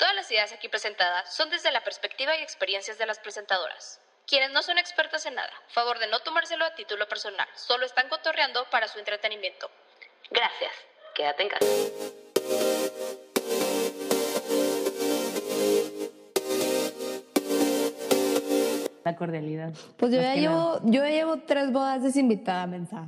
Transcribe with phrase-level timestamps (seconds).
[0.00, 4.50] Todas las ideas aquí presentadas son desde la perspectiva y experiencias de las presentadoras, quienes
[4.50, 5.52] no son expertas en nada.
[5.68, 9.70] Favor de no tomárselo a título personal, solo están cotorreando para su entretenimiento.
[10.30, 10.72] Gracias.
[11.14, 11.66] Quédate en casa.
[19.04, 19.74] La cordialidad.
[19.98, 23.06] Pues yo ya, llevo, yo ya llevo tres bodas desinvitada, mensa.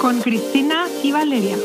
[0.00, 1.56] Con Cristina y Valeria.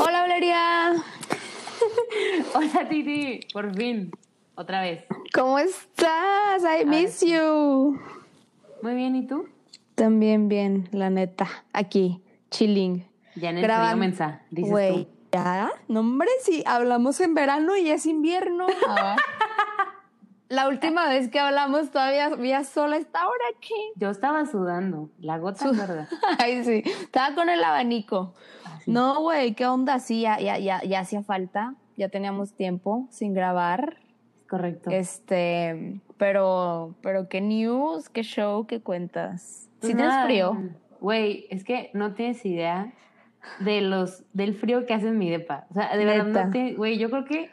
[0.00, 0.92] Hola, Valeria.
[2.54, 3.40] Hola, Titi.
[3.52, 4.10] Por fin.
[4.54, 5.04] Otra vez.
[5.32, 6.62] ¿Cómo estás?
[6.62, 7.98] I miss you.
[8.82, 9.46] Muy bien, ¿y tú?
[9.94, 11.48] También bien, la neta.
[11.72, 13.06] Aquí, chilling.
[13.36, 15.08] Ya en el Graban- frío mensa, dices Güey, tú.
[15.32, 15.70] ya.
[15.88, 18.66] No, hombre, sí, hablamos en verano y ya es invierno.
[18.88, 19.16] Ah.
[20.48, 23.74] La última vez que hablamos todavía había sola esta hora aquí.
[23.96, 25.08] Yo estaba sudando.
[25.18, 26.08] La gota gorda.
[26.38, 26.82] Ay, sí.
[26.84, 28.34] Estaba con el abanico.
[28.64, 28.90] Así.
[28.90, 29.98] No, güey, ¿qué onda?
[29.98, 31.74] Sí, ya, ya, ya, ya hacía falta.
[31.96, 33.98] Ya teníamos tiempo sin grabar.
[34.48, 34.90] Correcto.
[34.90, 39.68] Este, pero, pero qué news, qué show, qué cuentas.
[39.80, 40.56] ¿Sí tienes frío?
[41.00, 42.92] Güey, es que no tienes idea
[43.60, 45.66] de los del frío que hace en mi depa.
[45.70, 47.50] O sea, de verdad no güey, yo creo que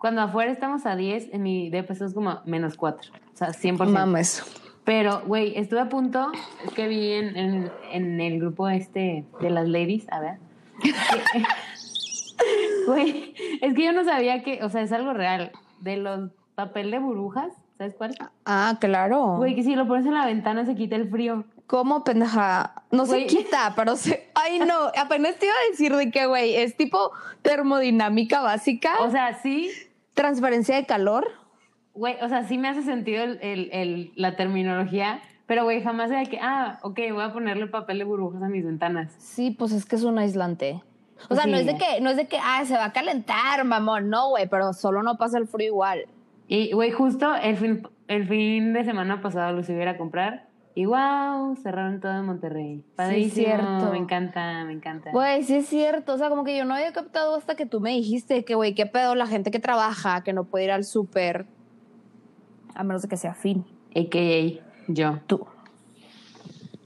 [0.00, 3.12] cuando afuera estamos a 10, en mi depa es como menos 4.
[3.12, 3.86] O sea, 100%.
[3.86, 4.42] Mames.
[4.84, 6.32] Pero, güey, estuve a punto,
[6.64, 10.38] es que vi en, en, en el grupo este de las ladies, a ver.
[12.86, 15.52] Güey, es que yo no sabía que, o sea, es algo real.
[15.80, 18.14] De los papel de burbujas, ¿sabes cuál?
[18.46, 19.36] Ah, claro.
[19.36, 21.44] Güey, que si lo pones en la ventana se quita el frío.
[21.66, 22.82] ¿Cómo, pendeja?
[22.90, 23.28] No Güey.
[23.28, 24.30] se quita, pero se...
[24.34, 27.12] Ay, no, apenas te iba a decir de que, güey, es tipo
[27.42, 29.70] termodinámica básica, O sea, sí,
[30.24, 31.26] transferencia de calor.
[31.94, 36.10] güey, o sea, sí me hace sentido el, el- el- la terminología, pero, güey, jamás
[36.10, 39.12] era que, ah, ok, voy a ponerle papel de burbujas a mis ventanas.
[39.18, 40.82] Sí, pues es que es un aislante.
[41.28, 41.50] O sea, Sí.
[41.50, 44.28] no es de que, no es de que, ah, se va a calentar, mamón, no,
[44.30, 46.04] güey, pero solo no pasa el frío igual.
[46.46, 49.96] Y, güey, justo el fin, el fin de semana pasado los iba a ir a
[49.98, 52.84] comprar y, wow, cerraron todo en Monterrey.
[52.96, 53.90] Padrísimo, cierto.
[53.92, 55.10] me encanta, me encanta.
[55.10, 56.14] Güey, sí es cierto.
[56.14, 58.74] O sea, como que yo no había captado hasta que tú me dijiste que, güey,
[58.74, 61.46] qué pedo la gente que trabaja, que no puede ir al súper,
[62.74, 63.64] a menos de que sea fin.
[63.96, 65.18] AKA, yo.
[65.26, 65.46] Tú.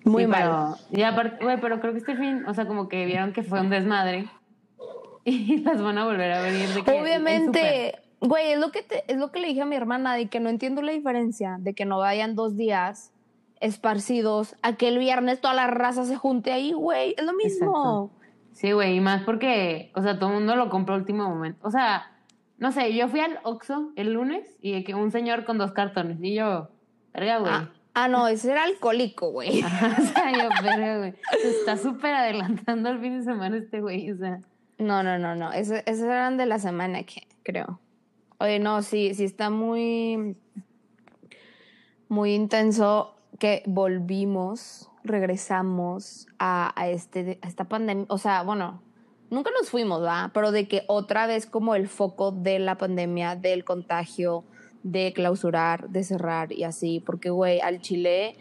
[0.04, 0.42] Muy Sí, mal.
[0.90, 3.42] Pero, y aparte, güey, pero creo que este fin, o sea, como que vieron que
[3.42, 4.28] fue un desmadre
[5.24, 6.90] y las van a volver a venir de que.
[7.00, 10.26] Obviamente, güey, es lo que te- es lo que le dije a mi hermana de
[10.28, 13.12] que no entiendo la diferencia de que no vayan dos días
[13.64, 18.10] esparcidos a que el viernes toda la raza se junte ahí, güey, es lo mismo.
[18.52, 21.66] Sí, güey, y más porque, o sea, todo el mundo lo compró último momento.
[21.66, 22.12] O sea,
[22.58, 26.18] no sé, yo fui al Oxxo el lunes y que un señor con dos cartones
[26.22, 26.68] y yo,
[27.12, 27.52] verga, güey.
[27.52, 29.62] Ah, ah, no, ese era alcohólico, güey.
[29.62, 31.14] o sea, yo, verga, güey.
[31.42, 34.40] Se está súper adelantando el fin de semana este güey, o sea.
[34.78, 35.52] No, no, no, no.
[35.52, 37.80] Ese- Esos eran de la semana que creo.
[38.38, 40.36] Oye, no, sí, sí está muy,
[42.08, 43.13] muy intenso
[43.44, 48.06] que volvimos, regresamos a, este, esta pandemia.
[48.08, 48.80] O sea, bueno,
[49.28, 50.30] nunca nos fuimos, ¿va?
[50.32, 54.44] Pero de que otra vez como el foco de la pandemia, del contagio,
[54.82, 57.02] de clausurar, de cerrar y así.
[57.04, 58.38] Porque, güey, al Chile,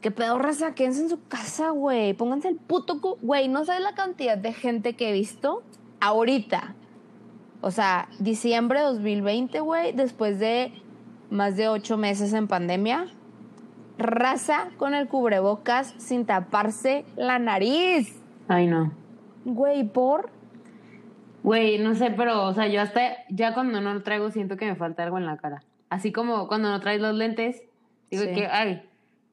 [0.00, 2.14] qué pedo, raza, quédense en su casa, güey.
[2.14, 5.62] Pónganse el puto, cu- güey, no sabes la cantidad de gente que he visto
[6.00, 6.74] ahorita.
[7.60, 10.72] O sea, diciembre de 2020, güey, después de
[11.28, 13.08] más de ocho meses en pandemia,
[14.02, 18.20] raza con el cubrebocas sin taparse la nariz.
[18.48, 18.92] Ay, no.
[19.44, 20.30] Güey, por.
[21.42, 24.66] Güey, no sé, pero, o sea, yo hasta ya cuando no lo traigo siento que
[24.66, 25.62] me falta algo en la cara.
[25.90, 27.62] Así como cuando no traes los lentes,
[28.10, 28.32] digo Sí.
[28.32, 28.88] que, ay,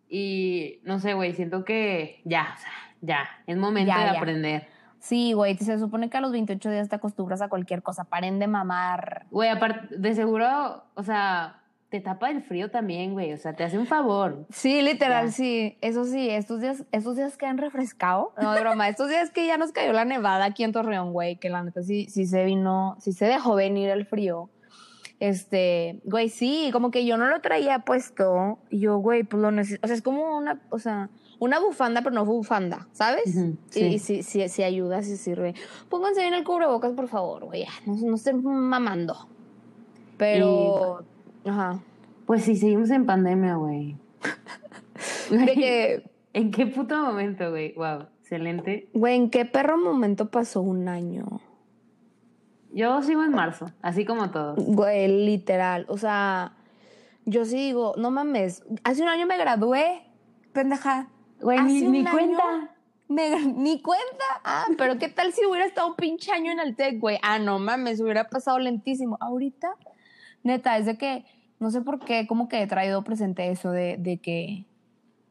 [0.09, 2.71] y no sé, güey, siento que ya, o sea,
[3.01, 4.17] ya, es momento Ya, de ya.
[4.17, 4.67] aprender.
[4.97, 8.03] Sí, güey, se supone que a los 28 días te acostumbras a cualquier cosa.
[8.05, 9.27] Paren de mamar.
[9.31, 13.63] Güey, aparte, de seguro, o sea, te tapa el frío también, güey, o sea, te
[13.63, 14.45] hace un favor.
[14.51, 15.31] Sí, literal, Ya.
[15.31, 15.77] sí.
[15.81, 18.31] Eso sí, estos días, estos días que han refrescado.
[18.39, 18.87] No, de broma.
[18.89, 21.81] estos días que ya nos cayó la nevada aquí en Torreón, güey, que la neta
[21.81, 24.49] sí, sí se vino, sí se dejó venir el frío.
[25.19, 28.59] Este, güey, sí, como que yo no lo traía puesto.
[28.69, 29.81] Y yo, güey, pues lo necesito.
[29.83, 31.09] O sea, es como una, o sea,
[31.39, 33.35] una bufanda, pero no bufanda, ¿sabes?
[33.69, 33.81] Sí.
[33.85, 35.55] y sí, sí, sí ayuda, sí sirve.
[35.89, 37.65] Pónganse bien el cubrebocas, por favor, güey.
[37.85, 39.27] No, no estén mamando.
[40.17, 41.03] Pero,
[41.49, 41.79] ajá.
[42.25, 43.97] Pues sí, seguimos en pandemia, güey.
[45.29, 46.03] De que,
[46.33, 47.73] ¿En qué puto momento, güey?
[47.73, 48.89] Wow, excelente.
[48.93, 51.25] güey, ¿en qué perro momento pasó un año?
[52.71, 54.63] Yo sigo en marzo, así como todos.
[54.63, 55.85] Güey, literal.
[55.89, 56.53] O sea,
[57.25, 60.03] yo sí digo, no mames, hace un año me gradué,
[60.53, 61.09] pendeja.
[61.41, 62.75] Güey, ni, ni cuenta.
[63.07, 64.25] Me, ni cuenta.
[64.43, 67.17] Ah, pero ¿qué tal si hubiera estado un pinche año en el TEC, güey?
[67.23, 69.17] Ah, no mames, hubiera pasado lentísimo.
[69.19, 69.73] Ahorita,
[70.43, 71.25] neta, es de que,
[71.59, 74.65] no sé por qué, como que he traído presente eso de, de que,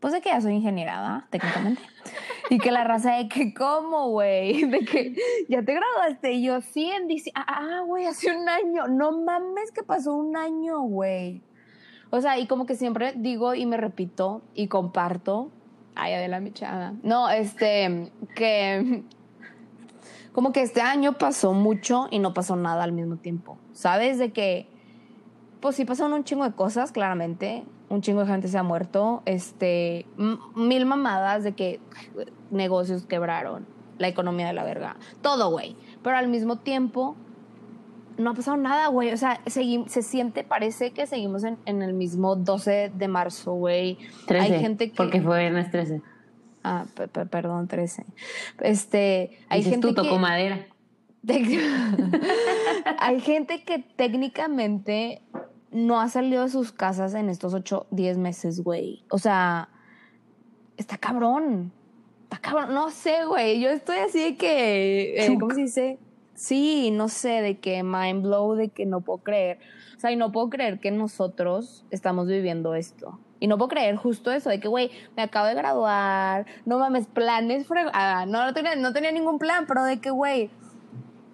[0.01, 1.27] pues de que ya soy ingeniera.
[1.31, 1.83] Técnicamente.
[2.51, 4.65] Y que la raza de que, ¿cómo, güey?
[4.65, 5.15] De que
[5.49, 6.33] ya te graduaste.
[6.33, 7.45] Y yo, sí, en diciembre.
[7.47, 8.89] Ah, güey, hace un año.
[8.89, 11.43] No mames que pasó un año, güey.
[12.11, 15.51] O sea, y como que siempre digo y me repito y comparto.
[15.95, 16.95] Ay, Adela Michada.
[17.03, 19.03] No, este, que
[20.33, 23.59] como que este año pasó mucho y no pasó nada al mismo tiempo.
[23.73, 24.19] ¿Sabes?
[24.19, 24.69] De que,
[25.61, 27.65] pues sí pasaron un chingo de cosas, claramente.
[27.89, 29.23] Un chingo de gente se ha muerto.
[29.25, 30.07] Este,
[30.55, 31.81] mil mamadas de que
[32.51, 33.67] negocios quebraron,
[33.99, 34.97] la economía de la verga.
[35.23, 35.77] Todo, güey.
[36.03, 37.17] Pero al mismo tiempo,
[38.19, 39.13] no ha pasado nada, güey.
[39.13, 43.99] O sea, se siente, parece que seguimos en, en el mismo 12 de marzo, güey.
[44.27, 44.97] 13, Hay gente que...
[44.97, 46.03] Porque fue viernes 13.
[46.65, 48.05] Ah, pe- pe- perdón, 13.
[48.61, 50.19] Este, hay Dices gente tú, tocó que...
[50.19, 50.67] madera.
[52.99, 55.23] hay gente que técnicamente
[55.71, 59.05] no ha salido de sus casas en estos 8, 10 meses, güey.
[59.11, 59.69] O sea,
[60.77, 61.73] está cabrón.
[62.25, 62.75] Está cabrón.
[62.75, 63.61] No sé, güey.
[63.61, 65.25] Yo estoy así de que...
[65.25, 65.99] eh, ¿Cómo se dice?
[66.35, 69.59] Sí, no sé, de que mind blow, de que no puedo creer.
[69.97, 73.19] O sea, y no puedo creer que nosotros estamos viviendo esto.
[73.41, 77.07] Y no puedo creer justo eso, de que, güey, me acabo de graduar, no mames,
[77.07, 80.51] planes, ah, no, no, tenía, no tenía ningún plan, pero de que, güey,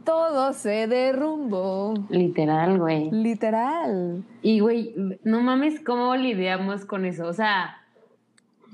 [0.05, 1.95] todo se derrumbó.
[2.11, 3.11] Literal, güey.
[3.11, 4.23] Literal.
[4.43, 7.27] Y, güey, no mames cómo lidiamos con eso.
[7.27, 7.79] O sea,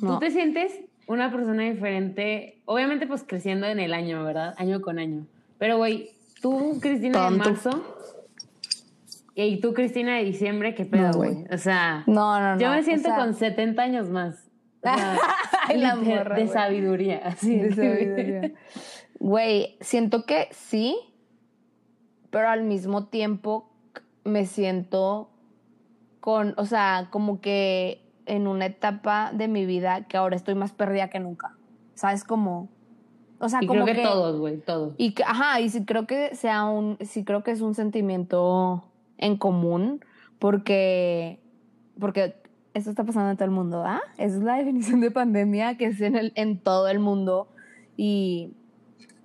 [0.01, 0.15] No.
[0.15, 0.73] tú te sientes
[1.07, 4.55] una persona diferente, obviamente pues creciendo en el año, ¿verdad?
[4.59, 5.27] Año con año.
[5.59, 6.11] Pero, güey,
[6.41, 7.71] tú, Cristina, de marzo,
[9.35, 11.45] y tú, Cristina, de diciembre, ¿qué pedo, güey.
[11.53, 12.61] O sea, No, no, no.
[12.61, 14.49] yo me o siento sea, con 70 años más.
[14.83, 15.17] O sea,
[15.69, 16.53] Ay, la liter- morra, de güey.
[16.55, 17.21] sabiduría.
[17.25, 18.53] Así de sabiduría.
[19.23, 20.97] Güey, siento que sí,
[22.31, 23.69] pero al mismo tiempo
[24.25, 25.31] me siento
[26.21, 30.73] con, o sea, como que en una etapa de mi vida que ahora estoy más
[30.73, 31.57] perdida que nunca.
[31.95, 32.25] ¿Sabes?
[32.25, 32.69] Como,
[33.39, 34.95] o sea, Y como creo que, todos, güey, todos.
[34.97, 38.85] Y que, ajá, y sí creo que sea un, sí creo que es un sentimiento
[39.19, 40.05] en común,
[40.39, 41.41] porque,
[41.99, 42.37] porque
[42.75, 44.01] esto está pasando en todo el mundo, ¿ah?
[44.17, 47.49] Esa es la definición de pandemia, que es en, el, en todo el mundo,
[47.97, 48.55] y,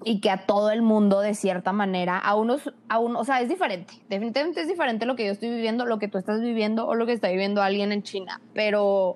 [0.04, 3.42] y que a todo el mundo, de cierta manera, a unos, a uno, o sea,
[3.42, 6.88] es diferente, definitivamente es diferente lo que yo estoy viviendo, lo que tú estás viviendo,
[6.88, 9.16] o lo que está viviendo alguien en China, pero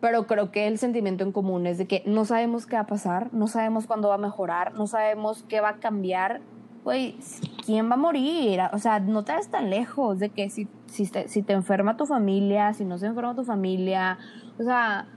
[0.00, 2.86] pero creo que el sentimiento en común es de que no sabemos qué va a
[2.86, 6.42] pasar, no sabemos cuándo va a mejorar, no sabemos qué va a cambiar.
[6.84, 7.16] Güey,
[7.64, 8.60] ¿quién va a morir?
[8.72, 11.96] O sea, no te vas tan lejos de que si, si, te, si te enferma
[11.96, 14.18] tu familia, si no se enferma tu familia,
[14.60, 15.08] o sea,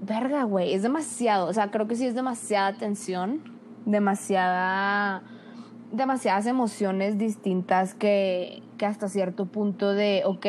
[0.00, 1.48] verga, güey, es demasiado.
[1.48, 3.53] O sea, creo que sí es demasiada tensión,
[3.86, 5.22] demasiada,
[5.92, 10.46] demasiadas emociones distintas que, que hasta cierto punto de, ok,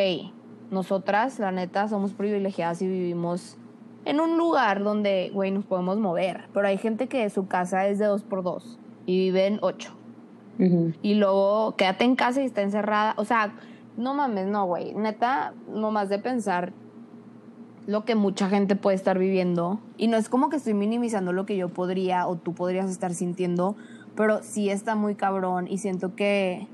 [0.71, 3.57] nosotras, la neta, somos privilegiadas y vivimos
[4.05, 6.45] en un lugar donde, güey, nos podemos mover.
[6.53, 9.93] Pero hay gente que su casa es de dos por dos y vive en ocho.
[11.01, 13.13] Y luego quédate en casa y está encerrada.
[13.17, 13.53] O sea,
[13.97, 14.93] no mames, no, güey.
[14.93, 16.71] Neta, no más de pensar
[17.87, 19.79] lo que mucha gente puede estar viviendo.
[19.97, 23.13] Y no es como que estoy minimizando lo que yo podría o tú podrías estar
[23.13, 23.75] sintiendo,
[24.15, 26.67] pero sí está muy cabrón y siento que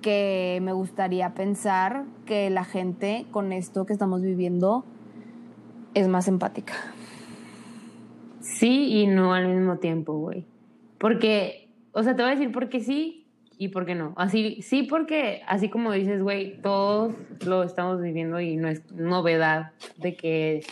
[0.00, 4.84] que me gustaría pensar que la gente con esto que estamos viviendo
[5.94, 6.72] es más empática.
[8.40, 10.46] Sí y no al mismo tiempo, güey.
[10.98, 13.19] Porque, o sea, te voy a decir por qué sí
[13.60, 14.14] y por qué no.
[14.16, 17.12] Así, sí, porque así como dices, güey, todos
[17.44, 20.64] lo estamos viviendo y no es novedad de que.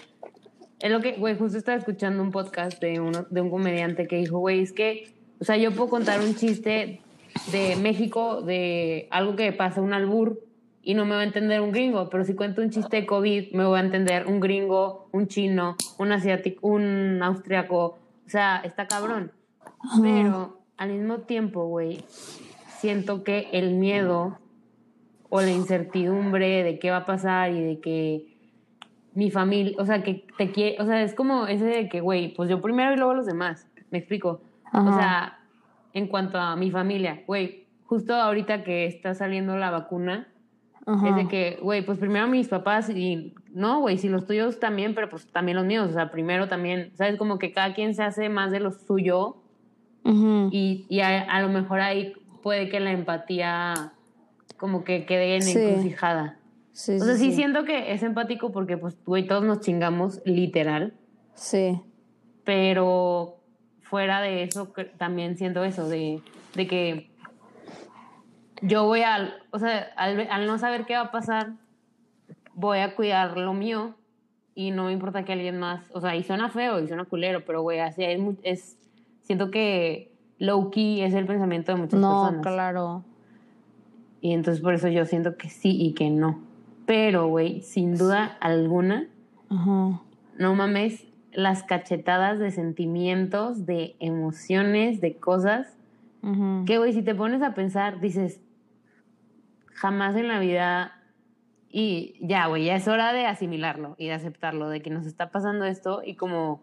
[0.80, 4.16] Es lo que, güey, justo estaba escuchando un podcast de, uno, de un comediante que
[4.16, 7.02] dijo, güey, es que, o sea, yo puedo contar un chiste
[7.52, 10.40] de México, de algo que pasa, un albur,
[10.80, 13.52] y no me va a entender un gringo, pero si cuento un chiste de COVID,
[13.52, 18.86] me va a entender un gringo, un chino, un asiático, un austriaco, o sea, está
[18.86, 19.32] cabrón.
[20.00, 22.02] Pero al mismo tiempo, güey,
[22.78, 24.38] siento que el miedo
[25.30, 28.38] o la incertidumbre de qué va a pasar y de que
[29.14, 32.34] mi familia, o sea, que te quiere, o sea, es como ese de que, güey,
[32.34, 34.40] pues yo primero y luego los demás, me explico.
[34.72, 34.92] O Ajá.
[34.92, 35.38] sea,
[35.92, 40.28] en cuanto a mi familia, güey, justo ahorita que está saliendo la vacuna,
[40.86, 41.08] Ajá.
[41.08, 44.94] es de que, güey, pues primero mis papás y no, güey, si los tuyos también,
[44.94, 47.16] pero pues también los míos, o sea, primero también, ¿sabes?
[47.16, 49.36] Como que cada quien se hace más de lo suyo
[50.04, 50.48] Ujú.
[50.52, 52.12] y, y a, a lo mejor ahí
[52.48, 53.92] puede que la empatía
[54.56, 55.58] como que quede en Sí.
[55.58, 56.38] encrucijada.
[56.72, 60.94] Sí, O sea, sí, siento que es empático porque, pues, güey, todos nos chingamos, literal.
[61.34, 61.78] Sí.
[62.44, 63.36] pero
[63.82, 66.22] fuera de eso también siento eso, de,
[66.54, 67.10] de que
[68.62, 71.52] yo voy al, o sea, al, al no saber qué va a pasar,
[72.54, 73.94] voy a cuidar lo mío
[74.54, 77.44] y no me importa que alguien más, o sea, y suena feo y suena culero,
[77.44, 78.02] pero güey, así
[78.42, 78.78] es
[79.22, 82.46] siento que low key es el pensamiento de muchas No, personas.
[82.46, 83.04] claro.
[84.20, 86.40] Y entonces por eso yo siento que sí y que no.
[86.86, 89.06] Pero, güey, sin duda alguna,
[89.50, 90.00] Ajá.
[90.38, 95.76] no mames, las cachetadas de sentimientos, de emociones, de cosas,
[96.66, 98.40] que, güey, si te pones a pensar, dices,
[99.72, 100.92] jamás en la vida,
[101.70, 105.30] y ya, güey, ya es hora de asimilarlo y de aceptarlo, de que nos está
[105.30, 106.60] pasando esto y como,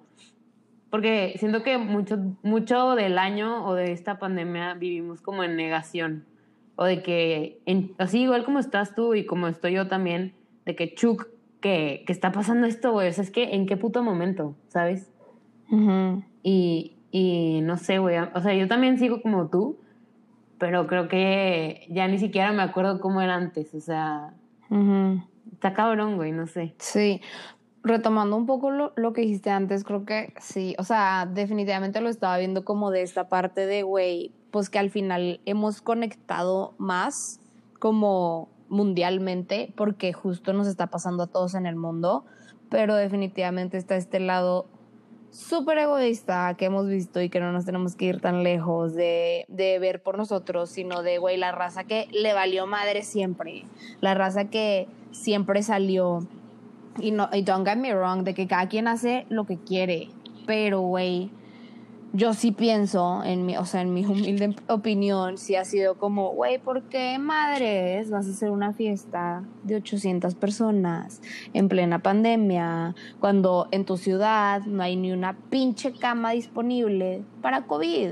[0.95, 6.23] porque siento que mucho, mucho del año o de esta pandemia vivimos como en negación,
[6.77, 10.35] o de que, en- así igual como estás tú y como estoy yo también,
[10.65, 11.27] de que Chuck,
[11.59, 15.11] que, que está pasando esto, güey, o sea, es que en qué puto momento, ¿sabes?
[15.69, 16.23] Ujú.
[16.43, 18.15] Y, y no sé, güey.
[18.33, 19.77] O sea, yo también sigo como tú,
[20.59, 23.73] pero creo que ya ni siquiera me acuerdo cómo era antes.
[23.73, 24.33] O sea,
[24.69, 25.21] Ujú.
[25.51, 26.73] está cabrón, güey, no sé.
[26.77, 27.19] Sí,
[27.85, 32.09] retomando un poco lo, lo que dijiste antes, creo que sí, o sea, definitivamente lo
[32.09, 37.39] estaba viendo como de esta parte de, güey, pues que al final hemos conectado más
[37.79, 42.25] como mundialmente porque justo nos está pasando a todos en el mundo,
[42.69, 44.65] pero definitivamente está este lado
[45.29, 49.45] súper egoísta que hemos visto y que no nos tenemos que ir tan lejos de,
[49.47, 53.65] de ver por nosotros, sino de, güey, la raza que le valió madre siempre,
[54.01, 56.25] la raza que siempre salió.
[56.99, 60.09] Y, no, y don't get me wrong, de que cada quien hace lo que quiere,
[60.45, 61.29] pero, güey,
[62.15, 66.29] yo sí pienso, en mi, o sea, en mi humilde opinión, sí ha sido como,
[66.31, 71.21] güey, ¿por qué madres vas a hacer una fiesta de 800 personas
[71.53, 77.67] en plena pandemia cuando en tu ciudad no hay ni una pinche cama disponible para
[77.67, 78.11] COVID?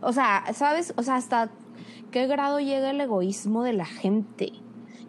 [0.00, 0.94] O sea, ¿sabes?
[0.96, 1.50] O sea, hasta
[2.10, 4.52] qué grado llega el egoísmo de la gente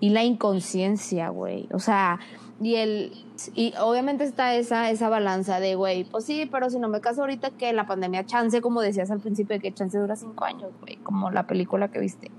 [0.01, 1.69] y la inconsciencia, güey.
[1.71, 2.19] O sea,
[2.59, 3.11] y el
[3.53, 7.21] y obviamente está esa esa balanza de güey, pues sí, pero si no me caso
[7.21, 10.71] ahorita que la pandemia chance, como decías al principio, de que chance dura cinco años,
[10.81, 12.31] güey, como la película que viste.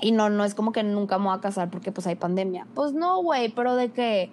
[0.00, 2.66] Y no, no es como que nunca me voy a casar porque pues hay pandemia.
[2.74, 4.32] Pues no, güey, pero de que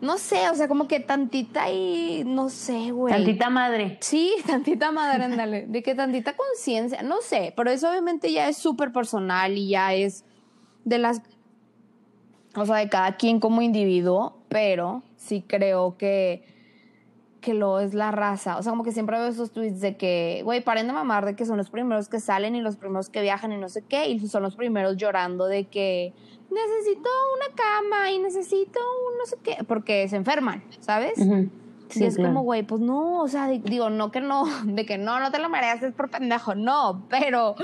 [0.00, 3.12] no sé, o sea, como que tantita y no sé, güey.
[3.12, 3.98] Tantita madre.
[4.00, 5.66] Sí, tantita madre, ándale.
[5.66, 9.94] De que tantita conciencia, no sé, pero eso obviamente ya es súper personal y ya
[9.94, 10.24] es
[10.84, 11.22] de las,
[12.62, 16.42] o sea, de cada quien como individuo, pero sí creo que,
[17.40, 18.56] que lo es la raza.
[18.58, 21.36] O sea, como que siempre veo esos tweets de que, güey, paren de mamar de
[21.36, 24.08] que son los primeros que salen y los primeros que viajan y no sé qué,
[24.08, 26.12] y son los primeros llorando de que
[26.50, 31.18] necesito una cama y necesito un no sé qué, porque se enferman, ¿sabes?
[31.18, 31.48] Ujú.
[31.90, 32.30] Sí, es claro.
[32.30, 35.30] como, güey, pues no, o sea, di- digo, no que no, de que no, no
[35.30, 37.54] te lo mereces por pendejo, no, pero,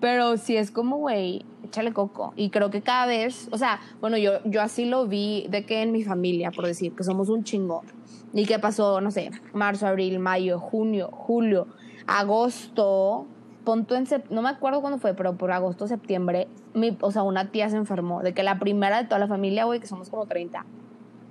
[0.00, 1.44] pero sí es como, güey,
[1.74, 2.32] échale coco.
[2.36, 5.82] Y creo que cada vez, o sea, bueno, yo, yo así lo vi de que
[5.82, 7.84] en mi familia, por decir, que somos un chingón.
[8.32, 11.66] Y que pasó, no sé, marzo, abril, mayo, junio, julio,
[12.06, 13.26] agosto,
[13.64, 17.50] punto en no me acuerdo cuándo fue, pero por agosto, septiembre, mi, o sea, una
[17.50, 20.26] tía se enfermó, de que la primera de toda la familia, güey, que somos como
[20.26, 20.64] 30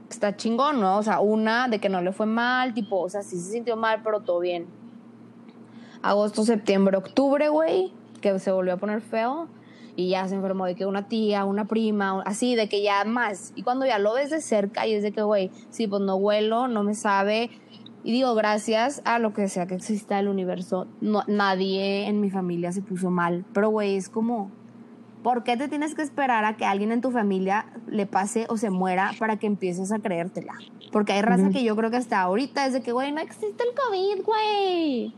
[0.09, 0.97] está chingón, ¿no?
[0.97, 3.75] O sea, una de que no le fue mal, tipo, o sea, sí se sintió
[3.75, 4.67] mal, pero todo bien.
[6.01, 9.47] Agosto, septiembre, octubre, güey, que se volvió a poner feo
[9.95, 13.53] y ya se enfermó de que una tía, una prima, así, de que ya más.
[13.55, 16.15] Y cuando ya lo ves de cerca y es de que, güey, sí, pues no
[16.15, 17.49] huelo, no me sabe.
[18.03, 22.29] Y digo, gracias a lo que sea que exista el universo, no, nadie en mi
[22.29, 23.45] familia se puso mal.
[23.53, 24.51] Pero, güey, es como,
[25.23, 28.57] ¿Por qué te tienes que esperar a que alguien en tu familia le pase o
[28.57, 30.53] se muera para que empieces a creértela?
[30.91, 33.63] Porque hay raza que yo creo que hasta ahorita es de que, güey, no existe
[33.63, 35.13] el COVID, güey.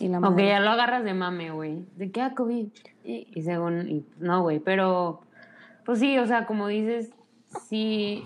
[0.00, 0.48] Aunque madre.
[0.48, 1.86] ya lo agarras de mame, güey.
[1.96, 2.68] De que ah, COVID.
[3.06, 5.20] Y, y según, y, no, güey, pero,
[5.84, 7.12] pues sí, o sea, como dices,
[7.68, 8.24] sí,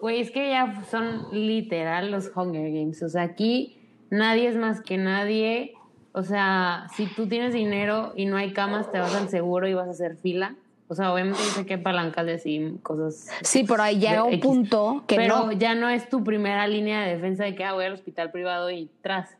[0.00, 3.02] güey, es que ya son literal los Hunger Games.
[3.02, 3.78] O sea, aquí
[4.10, 5.74] nadie es más que nadie.
[6.12, 9.74] O sea, si tú tienes dinero y no hay camas, te vas al seguro y
[9.74, 10.56] vas a hacer fila.
[10.88, 14.44] O sea, obviamente sé que hay palancas de cosas Sí, pero ahí llega un X.
[14.44, 15.52] punto que pero no.
[15.52, 18.70] ya no es tu primera línea de defensa de que ah, voy al hospital privado
[18.72, 19.36] y tras.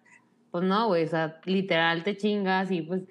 [0.53, 3.03] Pues no, güey, o sea, literal te chingas y pues.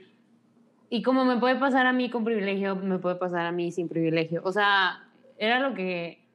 [0.89, 3.87] Y como me puede pasar a mí con privilegio, me puede pasar a mí sin
[3.87, 4.41] privilegio.
[4.43, 6.25] O sea, era lo que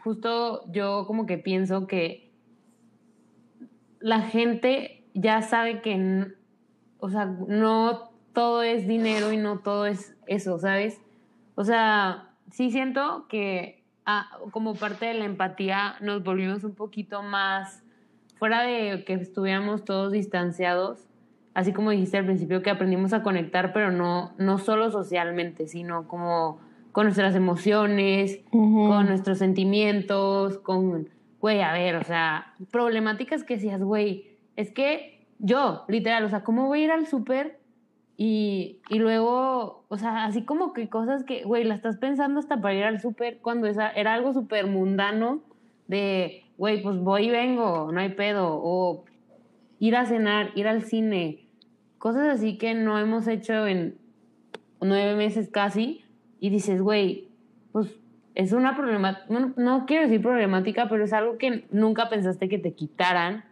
[0.00, 2.30] justo yo como que pienso que
[4.00, 6.26] la gente ya sabe que,
[6.98, 11.00] o sea, no todo es dinero y no todo es eso, ¿sabes?
[11.54, 17.22] O sea, sí siento que ah, como parte de la empatía nos volvimos un poquito
[17.22, 17.82] más
[18.36, 21.06] fuera de que estuviéramos todos distanciados,
[21.54, 26.06] así como dijiste al principio, que aprendimos a conectar, pero no, no solo socialmente, sino
[26.08, 26.58] como
[26.92, 31.08] con nuestras emociones, con nuestros sentimientos, con,
[31.40, 36.44] güey, a ver, o sea, problemáticas que decías, güey, es que yo, literal, o sea,
[36.44, 37.58] ¿cómo voy a ir al súper?
[38.16, 42.60] Y, y luego, o sea, así como que cosas que, güey, la estás pensando hasta
[42.60, 45.40] para ir al súper cuando esa, era algo súper mundano
[45.88, 49.04] de, güey, pues voy y vengo, no hay pedo, o
[49.80, 51.43] ir a cenar, ir al cine,
[52.04, 53.96] cosas así que no hemos hecho en
[54.78, 56.04] nueve meses casi,
[56.38, 57.28] y dices, güey,
[57.72, 57.88] pues
[58.34, 62.58] es una problemática, no, no quiero decir problemática, pero es algo que nunca pensaste que
[62.58, 63.44] te quitaran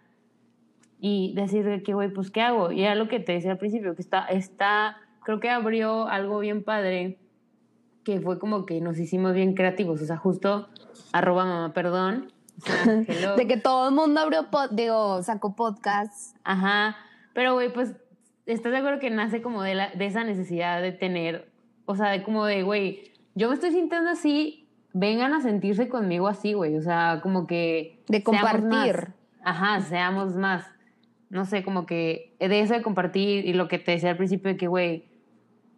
[1.01, 2.73] y decir que, güey, pues, ¿qué hago?
[2.73, 6.39] Y era lo que te decía al principio, que está, está, creo que abrió algo
[6.41, 7.17] bien padre,
[8.05, 10.69] que fue como que nos hicimos bien creativos, o sea, justo
[11.13, 12.29] arroba mamá, perdón.
[12.59, 13.37] o sea, hello.
[13.37, 16.35] De que todo el mundo abrió, pod- digo, sacó podcasts.
[16.45, 16.97] Ajá,
[17.33, 17.97] pero güey, pues,
[18.47, 21.51] ¿estás de acuerdo que nace como de, la, de esa necesidad de tener,
[21.87, 26.29] o sea, de como de, güey, yo me estoy sintiendo así, vengan a sentirse conmigo
[26.29, 28.03] así, güey, o sea, como que...
[28.09, 29.09] De compartir.
[29.45, 30.67] Ajá, seamos más.
[31.31, 34.51] No sé, como que de eso de compartir y lo que te decía al principio
[34.53, 35.05] de que, güey,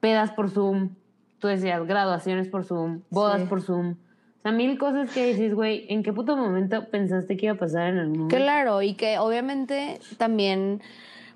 [0.00, 0.97] pedas por Zoom,
[1.38, 3.47] tú decías graduaciones por Zoom, bodas Sí.
[3.47, 3.92] por Zoom.
[3.92, 7.59] O sea, mil cosas que dices, güey, ¿en qué puto momento pensaste que iba a
[7.59, 8.35] pasar en el mundo?
[8.37, 10.83] Claro, y que obviamente también,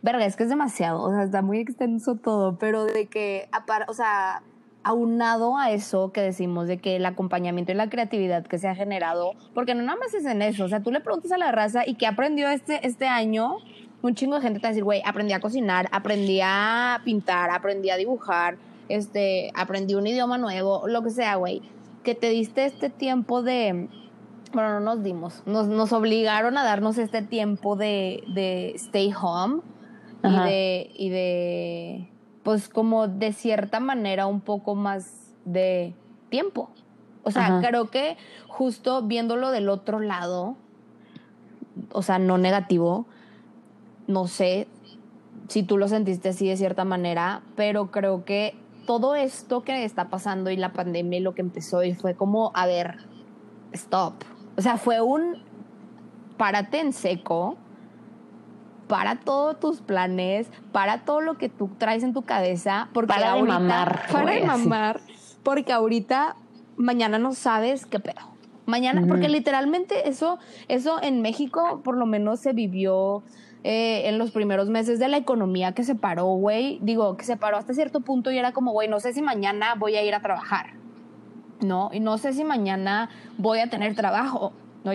[0.03, 3.49] verga, es que es demasiado, o sea, está muy extenso todo, pero de que,
[3.89, 4.43] o sea,
[4.85, 8.75] aunado a eso que decimos de que el acompañamiento y la creatividad que se ha
[8.75, 11.53] generado, porque no nada más es en eso, o sea, tú le preguntas a la
[11.53, 13.57] raza y qué aprendió este, este año,
[14.03, 17.51] un chingo de gente te va a decir, güey, aprendí a cocinar, aprendí a pintar,
[17.51, 18.57] aprendí a dibujar,
[18.89, 21.61] este, aprendí un idioma nuevo, lo que sea, güey,
[22.05, 23.89] que te diste este tiempo de,
[24.53, 29.61] bueno, no nos dimos, nos, nos obligaron a darnos este tiempo de, de stay home
[30.23, 32.09] y de, y de,
[32.43, 35.95] pues como de cierta manera un poco más de
[36.29, 36.71] tiempo.
[37.23, 37.69] O sea, Ajá.
[37.69, 40.57] creo que justo viéndolo del otro lado,
[41.93, 43.07] o sea, no negativo,
[44.07, 44.67] no sé
[45.49, 48.55] si tú lo sentiste así de cierta manera, pero creo que
[48.87, 52.51] todo esto que está pasando y la pandemia y lo que empezó y fue como,
[52.55, 52.99] a ver,
[53.73, 54.15] stop.
[54.57, 55.43] O sea, fue un
[56.39, 57.57] párate en seco,
[58.89, 63.21] para todos tus planes, para todo lo que tú traes en tu cabeza, porque Para
[63.21, 65.01] de ahorita, mamar, para de mamar,
[65.43, 66.37] porque ahorita
[66.77, 68.21] mañana no sabes qué pedo.
[68.67, 73.23] Mañana, porque literalmente eso, eso en México por lo menos se vivió
[73.65, 76.79] eh, en los primeros meses de la economía que se paró, güey.
[76.83, 79.75] Digo, que se paró hasta cierto punto y era como, güey, no sé si mañana
[79.75, 80.79] voy a ir a trabajar.
[81.61, 81.91] ¿no?
[81.93, 84.53] Y no sé si mañana voy a tener trabajo.
[84.85, 84.93] No,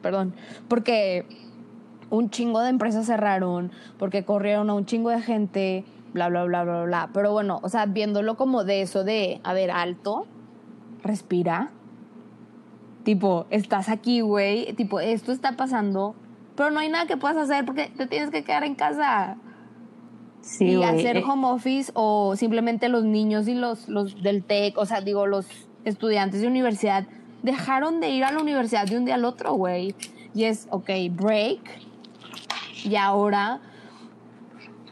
[0.00, 0.34] perdón.
[0.68, 1.26] Porque
[2.12, 6.62] un chingo de empresas cerraron, porque corrieron a un chingo de gente, bla, bla, bla,
[6.62, 7.10] bla, bla.
[7.14, 10.26] Pero bueno, o sea, viéndolo como de eso de, a ver, alto,
[11.02, 11.70] respira.
[13.02, 14.74] Tipo, estás aquí, güey.
[14.74, 16.14] Tipo, esto está pasando,
[16.54, 19.38] pero no hay nada que puedas hacer porque te tienes que quedar en casa
[20.42, 24.76] Sí, y hacer Eh, home office o simplemente los niños y los, los del TEC,
[24.76, 25.46] o sea, digo, los
[25.84, 27.06] estudiantes de universidad
[27.42, 29.94] dejaron de ir a la universidad de un día al otro, güey.
[30.34, 31.60] Y es, ok, break.
[32.84, 33.60] Y ahora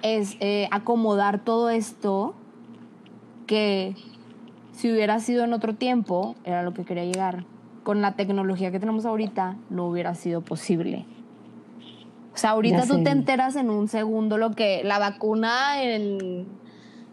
[0.02, 2.34] es eh, acomodar todo esto
[3.46, 3.94] que
[4.72, 7.44] si hubiera sido en otro tiempo, era lo que quería llegar.
[7.82, 11.06] Con la tecnología que tenemos ahorita, no hubiera sido posible.
[12.32, 13.02] O sea, ahorita Ya tú sé.
[13.04, 16.46] te enteras en un segundo lo que la vacuna en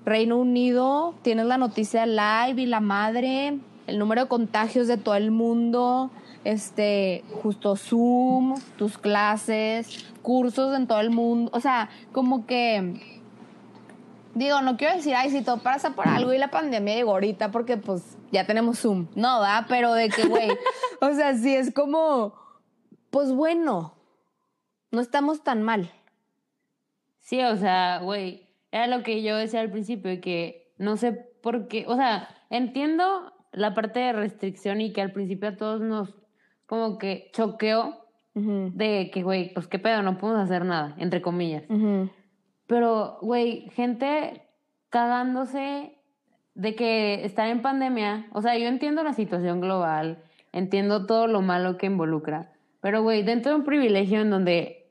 [0.05, 5.15] Reino Unido, tienes la noticia live y la madre, el número de contagios de todo
[5.15, 6.11] el mundo,
[6.43, 13.21] este, justo Zoom, tus clases, cursos en todo el mundo, o sea, como que
[14.35, 17.49] digo, no quiero decir, ay, si todo pasa por algo y la pandemia llegó ahorita
[17.49, 20.49] porque pues ya tenemos Zoom, no, da, pero de que, güey,
[20.99, 22.35] o sea, sí es como,
[23.09, 23.95] pues bueno,
[24.91, 25.93] no estamos tan mal.
[27.21, 31.69] Sí, o sea, güey, era lo que yo decía al principio, que no sé por
[31.69, 36.13] qué, o sea, entiendo la parte de restricción y que al principio a todos nos
[36.65, 38.06] como que choqueó
[38.37, 41.63] De que, güey, pues qué pedo, no podemos hacer nada, entre comillas.
[42.67, 44.43] Pero, güey, gente
[44.89, 45.97] cagándose
[46.53, 51.41] de que estar en pandemia, o sea, yo entiendo la situación global, entiendo todo lo
[51.41, 54.87] malo que involucra, pero, güey, dentro de un privilegio en donde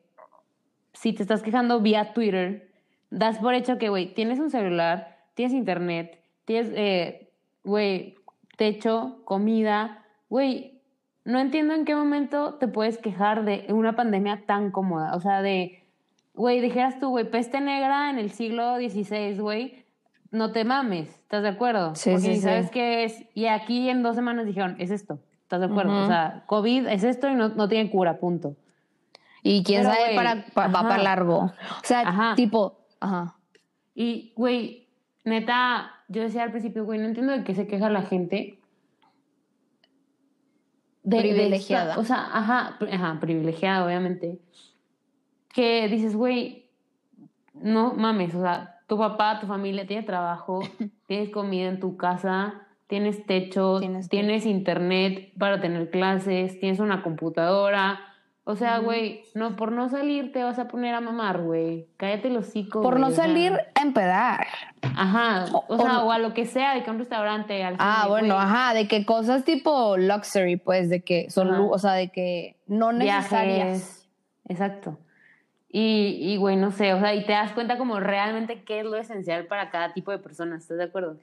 [0.92, 2.70] si te estás quejando vía Twitter,
[3.10, 7.30] das por hecho que, güey, tienes un celular, tienes internet, tienes, eh,
[7.64, 8.16] güey,
[8.56, 10.75] techo, comida, güey,
[11.26, 15.14] no entiendo en qué momento te puedes quejar de una pandemia tan cómoda.
[15.14, 15.84] O sea, de,
[16.34, 19.84] güey, dijeras tú, güey, peste negra en el siglo XVI, güey,
[20.30, 21.94] no te mames, ¿estás de acuerdo?
[21.94, 22.72] Sí, Porque sí, sabes sí.
[22.72, 25.92] qué es, y aquí en dos semanas dijeron, es esto, ¿estás de acuerdo?
[25.92, 26.04] Ujú.
[26.04, 28.56] O sea, COVID es esto y no, no tiene cura, punto.
[29.42, 31.38] Y quién Pero, sabe güey, para, pa- va para largo.
[31.38, 31.52] O
[31.84, 32.34] sea, Ajá.
[32.34, 33.36] tipo, ajá.
[33.94, 34.88] Y, güey,
[35.24, 38.55] neta, yo decía al principio, güey, no entiendo de qué se queja la gente.
[41.06, 41.98] De, Privilegiada.
[41.98, 44.40] o sea, ajá, ajá, privilegiada, obviamente.
[45.54, 46.68] Que dices, güey,
[47.54, 50.60] no mames, o sea, tu papá, tu familia tiene trabajo,
[51.06, 53.78] tienes comida en tu casa, tienes techo,
[54.10, 58.00] Tienes internet para tener clases, tienes una computadora.
[58.48, 61.88] O sea, güey, no, por no salir te vas a poner a mamar, güey.
[61.96, 62.80] Cállate los hocico.
[62.80, 63.24] Por no sea.
[63.24, 64.46] salir a empedar.
[64.82, 67.64] Ajá, o, O- sea, o- o a lo que sea, de que a un restaurante,
[67.64, 71.60] al Ah, cine, bueno, ajá, de que cosas tipo luxury, pues, de que son, Ajá.
[71.62, 73.56] o sea, de que no necesarias.
[73.66, 74.08] Viajes.
[74.48, 74.96] Exacto.
[75.68, 78.86] Y, y, güey, no sé, o sea, y te das cuenta como realmente qué es
[78.86, 81.16] lo esencial para cada tipo de persona, ¿estás de acuerdo?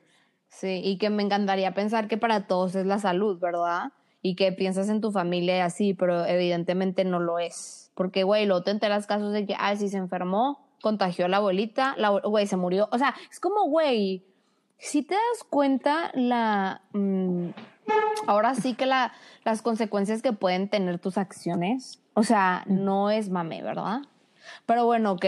[0.50, 3.94] Sí, y que me encantaría pensar que para todos es la salud, ¿verdad?
[4.24, 7.92] Y que piensas en tu familia y así, pero evidentemente no lo es.
[7.94, 11.38] Porque, güey, luego te enteras casos de que, ay, si se enfermó, contagió a la
[11.38, 12.90] abuelita, la güey, se murió.
[12.92, 14.24] O sea, es como, güey,
[14.78, 16.82] si te das cuenta la...
[16.94, 17.50] mm,
[18.28, 23.30] ahora sí que la, las consecuencias que pueden tener tus acciones, o sea, no es
[23.30, 24.02] mame, ¿verdad?
[24.66, 25.26] Pero bueno, ok,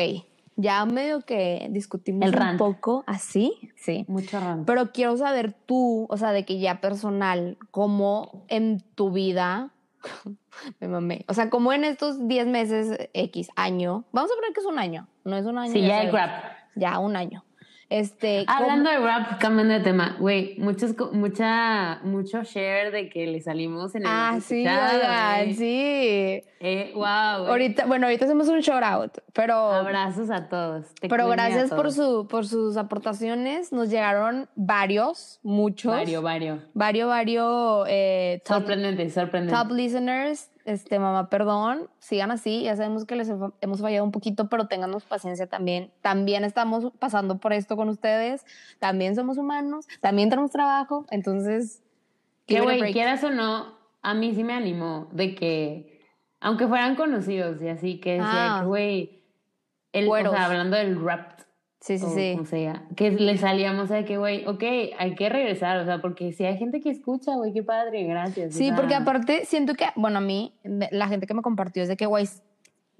[0.56, 2.58] ya medio que discutimos El un rant.
[2.60, 4.06] poco así, sí.
[4.08, 4.64] Mucho ramo.
[4.66, 9.72] Pero quiero saber tú, o sea, de que ya personal, cómo en tu vida,
[10.80, 14.60] me mamé, o sea, como en estos 10 meses X, año, vamos a poner que
[14.62, 15.72] es un año, no es un año.
[15.72, 16.12] Sí, ya hay sabes.
[16.14, 16.30] grab.
[16.76, 17.44] Ya, un año.
[17.90, 23.28] Este, ¿cómo- Hablando de rap, cambiando de tema, güey, muchos, mucha, mucho share de que
[23.28, 26.42] le salimos en el Ah, sí, oigan, sí.
[26.60, 27.04] Eh, wow,
[27.42, 27.50] güey.
[27.52, 30.86] Ahorita, bueno, ahorita hacemos un shout out, pero, Abrazos a todos.
[31.00, 33.72] te pero gracias por, su, por sus aportaciones.
[33.72, 35.92] Nos llegaron varios, muchos.
[35.92, 36.64] Vario, vario.
[36.74, 39.56] Vario, vario, eh, top- Sorprendente, sorprendente.
[39.62, 44.12] Top listeners, este, mamá, perdón, sigan así, ya sabemos que les he- hemos fallado un
[44.12, 45.92] poquito, pero ténganos paciencia también.
[46.02, 48.46] También estamos pasando por esto con ustedes,
[48.80, 51.82] también somos humanos, también tenemos trabajo, entonces...
[52.48, 56.02] Que, güey, quieras o no, a mí sí me animó de que,
[56.40, 58.64] aunque fueran conocidos y así, que decía Ah.
[58.66, 59.24] güey,
[59.94, 61.35] o sea, hablando del rap,
[61.86, 62.32] Sí, sí, o sí.
[62.34, 64.64] como sea, que le salíamos de que, güey, ok,
[64.98, 68.56] hay que regresar, o sea, porque si hay gente que escucha, güey, qué padre, gracias.
[68.56, 71.84] o Sí, sea, porque aparte siento que, bueno, a mí, la gente que me compartió
[71.84, 72.28] es de que, güey,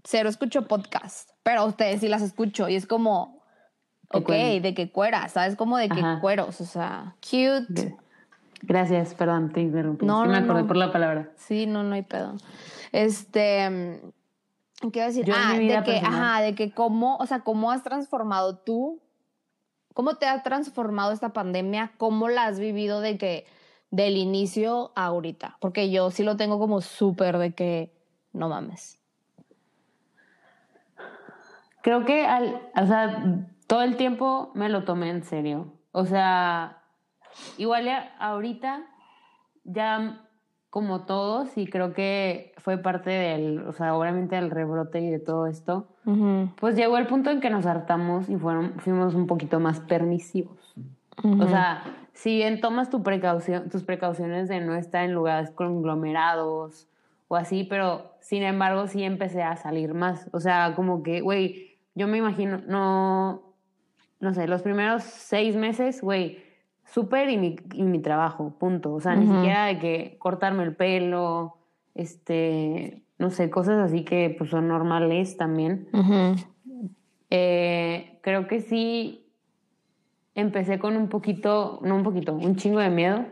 [0.04, 3.42] cero escucho podcast, pero a ustedes sí las escucho y es como,
[4.12, 4.30] ok,
[4.62, 5.56] de que cueras, ¿sabes?
[5.56, 6.20] Como de que Ajá.
[6.22, 7.96] cueros, o sea, cute.
[8.62, 10.06] Gracias, perdón, te interrumpí.
[10.06, 10.68] No, es que me no, acordé no.
[10.68, 11.32] por la palabra.
[11.38, 12.36] Sí, no, no hay pedo.
[12.92, 14.12] Este, mm,
[14.92, 15.26] ¿qué iba a decir?
[15.26, 16.22] Yo en ah, mi vida de que, personal.
[16.22, 19.02] ajá, de que cómo, o sea, cómo has transformado tú,
[19.94, 23.46] cómo te ha transformado esta pandemia, cómo la has vivido de que
[23.92, 27.94] del inicio a ahorita, porque yo sí lo tengo como súper de que
[28.34, 29.00] no mames.
[31.82, 35.72] Creo que al, o sea, todo el tiempo me lo tomé en serio.
[35.92, 36.82] O sea,
[37.58, 38.86] igual ya ahorita,
[39.64, 40.25] ya
[40.76, 45.20] como todos, y creo que fue parte del, o sea, obviamente del rebrote y de
[45.20, 45.88] todo esto,
[46.60, 50.76] pues llegó el punto en que nos hartamos y fueron, fuimos un poquito más permisivos.
[51.24, 56.90] O sea, si bien tomas tu precaución, tus precauciones de no estar en lugares conglomerados
[57.30, 60.28] o así, pero sin embargo sí empecé a salir más.
[60.34, 63.44] O sea, como que, güey, yo me imagino, no,
[64.20, 66.44] no sé, los primeros seis meses, güey,
[66.86, 68.94] súper y mi, y mi trabajo, punto.
[68.94, 71.58] O sea, ni siquiera de que cortarme el pelo,
[71.94, 75.88] este, no sé, cosas así que pues son normales también.
[77.30, 79.26] Eh, creo que sí
[80.36, 83.26] empecé con un poquito, no un poquito, un chingo de miedo.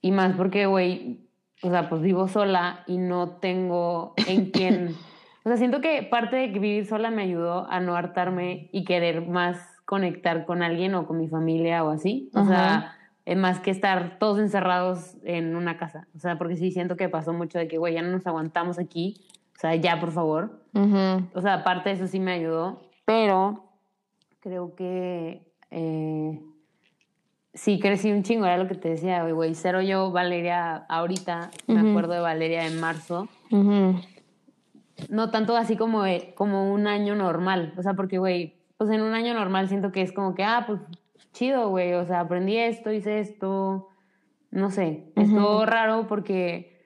[0.00, 1.26] Y más porque, güey,
[1.62, 4.94] o sea, pues vivo sola y no tengo en quién.
[5.44, 8.82] O sea, siento que parte de que vivir sola me ayudó a no hartarme y
[8.82, 12.28] querer más conectar con alguien o con mi familia o así.
[12.34, 16.06] O sea, eh, más que estar todos encerrados en una casa.
[16.14, 18.78] O sea, porque sí siento que pasó mucho de que, güey, ya no nos aguantamos
[18.78, 19.24] aquí.
[19.56, 20.60] O sea, ya, por favor.
[21.32, 23.70] O sea, aparte de eso sí me ayudó, pero
[24.40, 26.40] creo que eh,
[27.54, 31.80] sí crecí un chingo, era lo que te decía, güey, cero yo, Valeria, ahorita, me
[31.90, 33.28] acuerdo de Valeria en marzo,
[35.08, 39.02] no tanto así como, de- como un año normal, o sea, porque, güey, pues en
[39.02, 40.80] un año normal siento que es como que, ah, pues
[41.32, 43.88] chido, güey, o sea, aprendí esto, hice esto,
[44.50, 46.82] no sé, uh todo raro porque,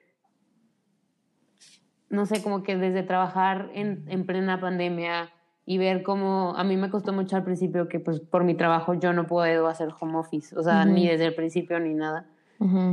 [2.09, 5.31] no sé, como que desde trabajar en, en plena pandemia
[5.65, 8.93] y ver cómo, a mí me costó mucho al principio que pues por mi trabajo
[8.93, 12.25] yo no puedo hacer home office, o sea, ni desde el principio ni nada.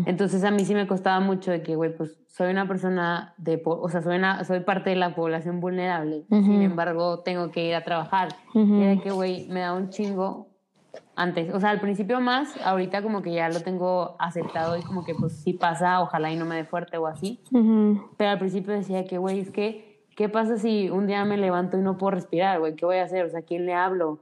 [0.07, 3.61] Entonces a mí sí me costaba mucho de que, güey, pues soy una persona de,
[3.65, 7.75] o sea, soy, una, soy parte de la población vulnerable, sin embargo tengo que ir
[7.75, 8.29] a trabajar.
[8.55, 10.49] Y de que, güey, me da un chingo
[11.17, 15.05] antes, o sea, al principio más, ahorita como que ya lo tengo aceptado y como
[15.05, 17.41] que pues si pasa, ojalá y no me dé fuerte o así.
[18.17, 21.77] Pero al principio decía que, güey, es que, ¿qué pasa si un día me levanto
[21.77, 22.75] y no puedo respirar, güey?
[22.75, 23.27] ¿Qué voy a hacer?
[23.27, 24.21] O sea, ¿a quién le hablo?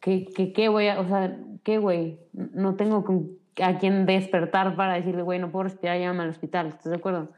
[0.00, 2.18] ¿Qué, qué, qué voy a, o sea, qué, güey?
[2.32, 6.68] No tengo con a quien despertar para decirle, güey, no puedo respirar, llámame al hospital,
[6.68, 7.28] ¿estás de acuerdo?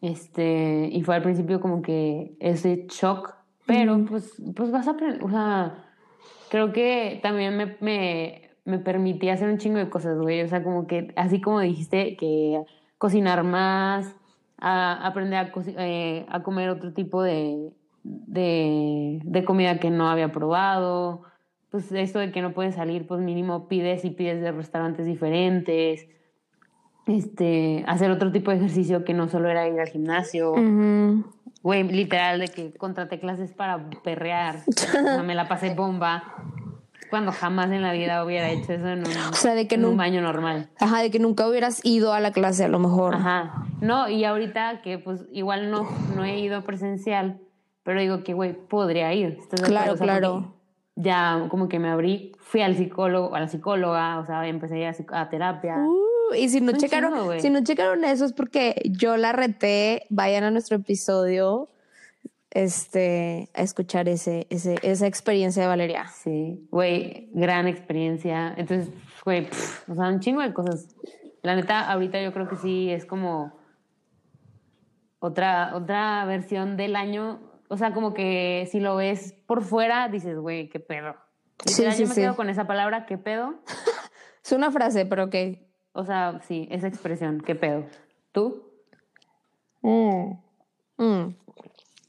[0.00, 3.34] Este, y fue al principio como que ese shock,
[3.66, 5.84] pero pues, pues vas a aprender, o sea,
[6.50, 10.62] creo que también me, me, me permití hacer un chingo de cosas, güey, o sea,
[10.62, 12.62] como que, así como dijiste, que
[12.98, 14.14] cocinar más,
[14.58, 20.32] a aprender a, eh, a comer otro tipo de, de, de comida que no había
[20.32, 21.22] probado,
[21.76, 26.06] pues esto de que no puedes salir, pues mínimo pides y pides de restaurantes diferentes,
[27.06, 30.54] este, hacer otro tipo de ejercicio que no solo era ir al gimnasio,
[31.62, 34.60] güey, literal de que contraté clases para perrear,
[35.18, 36.24] o me la pasé bomba,
[37.10, 40.70] cuando jamás en la vida hubiera hecho eso en un, un baño normal.
[40.80, 43.16] Ajá, de que nunca hubieras ido a la clase a lo mejor.
[43.16, 45.86] Ajá, no, y ahorita que pues igual no,
[46.16, 47.38] no he ido presencial,
[47.82, 49.36] pero digo que, güey, podría ir.
[49.66, 50.55] Claro, claro
[50.96, 54.94] ya como que me abrí, fui al psicólogo, a la psicóloga, o sea, empecé a,
[55.12, 55.76] a terapia.
[55.76, 60.44] Uh, y si no, checaron, si no checaron eso es porque yo la reté, vayan
[60.44, 61.68] a nuestro episodio
[62.50, 66.06] este, a escuchar ese, ese, esa experiencia de Valeria.
[66.08, 68.54] Sí, güey, gran experiencia.
[68.56, 68.88] Entonces,
[69.22, 69.46] güey,
[69.86, 70.88] o sea, un chingo de cosas.
[71.42, 73.52] La neta, ahorita yo creo que sí es como
[75.18, 80.38] otra, otra versión del año o sea, como que si lo ves por fuera, dices,
[80.38, 81.16] güey, qué pedo.
[81.64, 83.54] Sí, sí, yo me quedo con esa palabra, qué pedo.
[84.44, 85.66] es una frase, pero que.
[85.92, 87.86] O sea, sí, esa expresión, qué pedo.
[88.32, 88.70] ¿Tú?
[89.80, 90.32] Mm,
[90.98, 91.34] mm.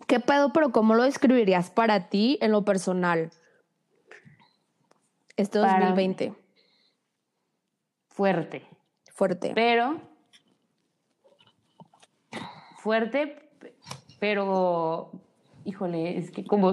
[0.07, 3.31] ¿Qué pedo, pero cómo lo describirías para ti en lo personal?
[5.37, 6.33] Este 2020.
[8.09, 8.67] Fuerte.
[9.13, 9.51] Fuerte.
[9.55, 10.01] Pero.
[12.77, 13.49] Fuerte,
[14.19, 15.11] pero
[15.67, 16.67] híjole, es que como,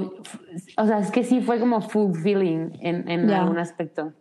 [0.77, 4.13] o sea, es que sí fue como fulfilling en, en algún aspecto.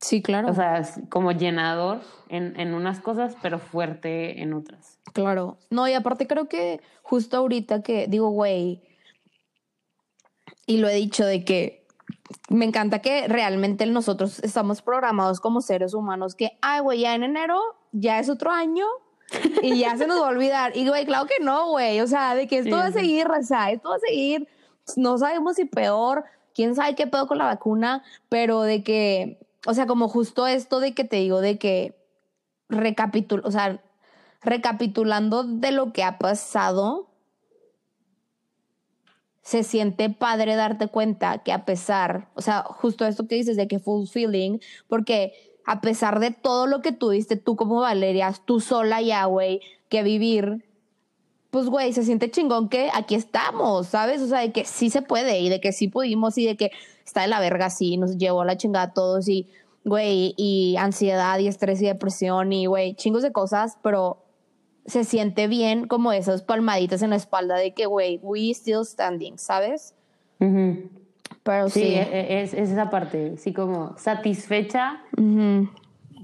[0.00, 0.50] Sí, claro.
[0.50, 4.98] O sea, como llenador en, en, unas cosas, pero fuerte en otras.
[5.12, 5.58] Claro.
[5.68, 8.82] No, y aparte creo que justo ahorita que digo, güey,
[10.66, 11.86] y lo he dicho de que
[12.48, 17.24] me encanta que realmente nosotros estamos programados como seres humanos que, ay, güey, ya en
[17.24, 17.60] enero
[17.92, 18.86] ya es otro año
[19.62, 20.76] y ya se nos va a olvidar.
[20.76, 22.00] Y, güey, claro que no, güey.
[22.00, 24.48] O sea, de que esto va a seguir, raza, esto va a seguir.
[24.96, 29.74] No sabemos si peor, quién sabe qué pedo con la vacuna, pero de que, o
[29.74, 31.96] sea, como justo esto de que te digo, de que
[32.68, 33.80] recapitul, o sea,
[34.42, 37.08] recapitulando de lo que ha pasado,
[39.42, 43.68] se siente padre darte cuenta que a pesar, o sea, justo esto que dices de
[43.68, 49.00] que fulfilling, porque a pesar de todo lo que tuviste tú como Valeria, tú sola
[49.00, 50.64] ya, güey, que vivir,
[51.50, 54.20] pues, güey, se siente chingón que aquí estamos, ¿sabes?
[54.20, 56.72] O sea, de que sí se puede y de que sí pudimos y de que
[57.06, 59.48] está de la verga, sí, nos llevó a la chingada a todos y,
[59.84, 64.24] güey, y ansiedad y estrés y depresión y, güey, chingos de cosas, pero
[64.86, 69.38] se siente bien como esas palmaditas en la espalda de que, güey, we still standing,
[69.38, 69.94] ¿sabes?
[71.44, 75.02] Pero sí, e, e, Es, esa parte, sí, como satisfecha,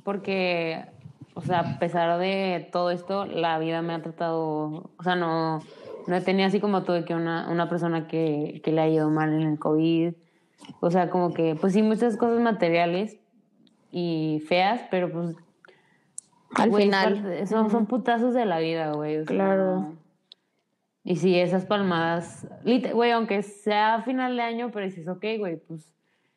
[0.03, 0.87] porque,
[1.35, 5.61] o sea, a pesar de todo esto, la vida me ha tratado, o sea, no,
[6.07, 9.11] no he tenido así como todo que una, una persona que, que le ha ido
[9.11, 10.15] mal en el COVID,
[10.81, 13.19] o sea, como que, pues sí, muchas cosas materiales
[13.93, 15.37] y feas, pero pues...
[16.55, 17.47] Al final.
[17.47, 19.25] Son, son putazos de la vida, güey.
[19.25, 19.93] claro.
[21.03, 22.47] Y si esas palmadas,
[22.93, 25.95] güey, aunque sea final de año, pero dices, ok, güey, pues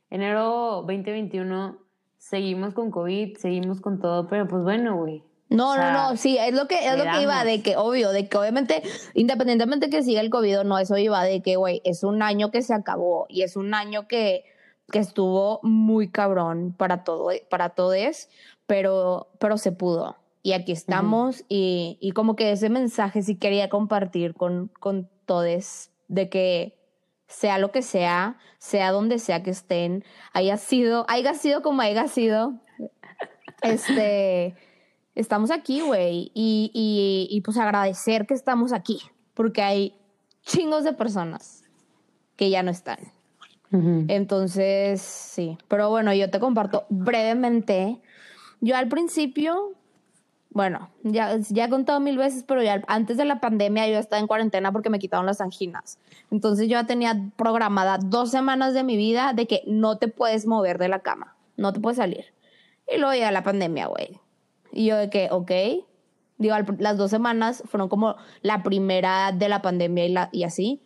[0.09, 1.77] enero 2021
[2.17, 5.23] seguimos con COVID, seguimos con todo, pero pues bueno, güey.
[5.49, 8.27] No, no, no, sí, es lo que es lo que iba de que obvio, de
[8.27, 8.81] que obviamente
[9.13, 12.49] independientemente que siga el COVID o no, eso iba de que güey, es un año
[12.49, 14.45] que se acabó y es un año que
[14.91, 18.29] que estuvo muy cabrón para todo para todos,
[18.65, 23.69] pero pero se pudo y aquí estamos y, y, como que ese mensaje sí quería
[23.69, 26.77] compartir con, con todos de que
[27.27, 30.03] sea lo que sea, sea donde sea que estén,
[30.33, 32.59] haya sido, haya sido como haya sido,
[33.61, 34.55] este,
[35.15, 38.99] estamos aquí, güey, y, y, y, pues agradecer que estamos aquí,
[39.33, 39.95] porque hay
[40.43, 41.63] chingos de personas
[42.35, 42.99] que ya no están.
[44.07, 45.57] Entonces, sí.
[45.67, 47.99] Pero bueno, yo te comparto brevemente.
[48.61, 49.73] Yo al principio,
[50.53, 54.19] bueno, ya, ya he contado mil veces, pero ya antes de la pandemia yo estaba
[54.19, 55.97] en cuarentena porque me quitaron las anginas.
[56.29, 60.45] Entonces yo ya tenía programada dos semanas de mi vida de que no te puedes
[60.45, 62.25] mover de la cama, no te puedes salir.
[62.87, 64.19] Y luego ya la pandemia, güey.
[64.71, 65.51] Y yo de que, ok.
[66.37, 70.82] Digo, las dos semanas fueron como la primera de la pandemia y, la, y así.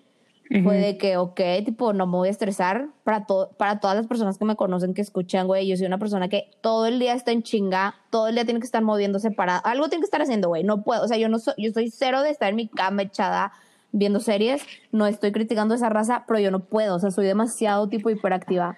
[0.64, 2.88] Fue de que, ok, tipo, no me voy a estresar.
[3.04, 3.26] Para,
[3.58, 6.52] para todas las personas que me conocen, que escuchan, güey, yo soy una persona que
[6.62, 9.58] todo el día está en chinga, todo el día tiene que estar moviéndose para...
[9.58, 10.64] Algo tiene que estar haciendo, güey.
[10.64, 13.02] No puedo, o sea, yo no soy, yo soy cero de estar en mi cama
[13.02, 13.52] echada
[13.92, 14.62] viendo series.
[14.92, 18.78] No estoy criticando esa raza, pero yo no puedo, o sea, soy demasiado tipo hiperactiva.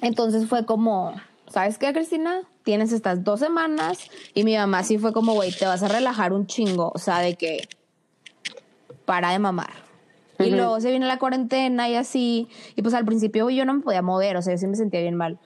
[0.00, 1.14] Entonces fue como,
[1.48, 2.42] ¿sabes qué, Cristina?
[2.62, 3.98] Tienes estas dos semanas
[4.34, 7.18] y mi mamá sí fue como, güey, te vas a relajar un chingo, o sea,
[7.18, 7.68] de que
[9.04, 9.81] para de mamar.
[10.44, 13.80] Y luego se viene la cuarentena y así, y pues al principio yo no me
[13.80, 15.38] podía mover, o sea, yo sí me sentía bien mal.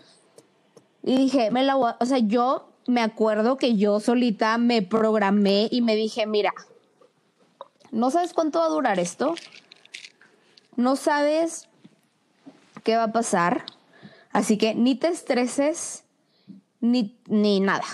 [1.02, 5.82] Y dije, me la o sea, yo me acuerdo que yo solita me programé y
[5.82, 6.52] me dije, mira,
[7.90, 9.34] no sabes cuánto va a durar esto,
[10.76, 11.68] no sabes
[12.84, 13.64] qué va a pasar,
[14.32, 16.04] así que ni te estreses
[16.80, 17.84] ni, ni nada.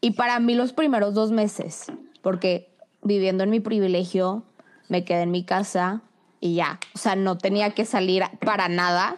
[0.00, 1.86] Y para mí los primeros dos meses,
[2.22, 4.42] porque viviendo en mi privilegio,
[4.88, 6.02] me quedé en mi casa
[6.44, 6.78] y ya.
[6.94, 9.16] O sea, no tenía que salir para nada,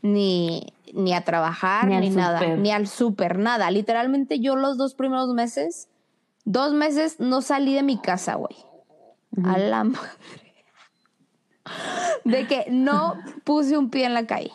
[0.00, 3.70] ni, ni a trabajar, ni, nada, ni al súper, nada.
[3.70, 5.90] Literalmente yo los dos primeros meses,
[6.46, 8.56] dos meses no salí de mi casa, güey.
[9.44, 10.00] A la madre.
[12.24, 14.52] De que no puse un pie en la calle.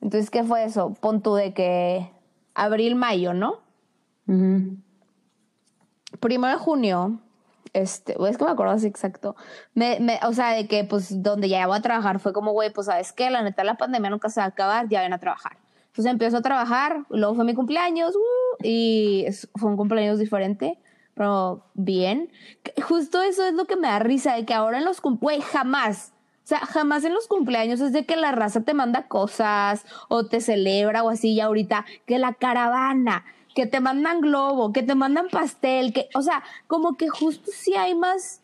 [0.00, 0.94] Entonces, ¿qué fue eso?
[1.00, 2.12] Pon tú de que
[2.54, 3.58] abril, mayo, ¿no?
[6.20, 7.18] Primero de junio,
[7.72, 9.36] este, es que me acuerdo así exacto.
[9.74, 12.72] Me, me, o sea, de que pues donde ya voy a trabajar fue como, güey,
[12.72, 15.18] pues sabes que la neta la pandemia nunca se va a acabar, ya ven a
[15.18, 15.56] trabajar.
[15.86, 20.78] Entonces empiezo a trabajar, luego fue mi cumpleaños, uh, y fue un cumpleaños diferente,
[21.14, 22.30] pero bien.
[22.82, 26.14] Justo eso es lo que me da risa, de que ahora en los cumpleaños, jamás,
[26.44, 30.24] o sea, jamás en los cumpleaños es de que la raza te manda cosas o
[30.26, 34.94] te celebra o así, y ahorita que la caravana, que te mandan globo, que te
[34.94, 38.40] mandan pastel, que, o sea, como que justo sí hay más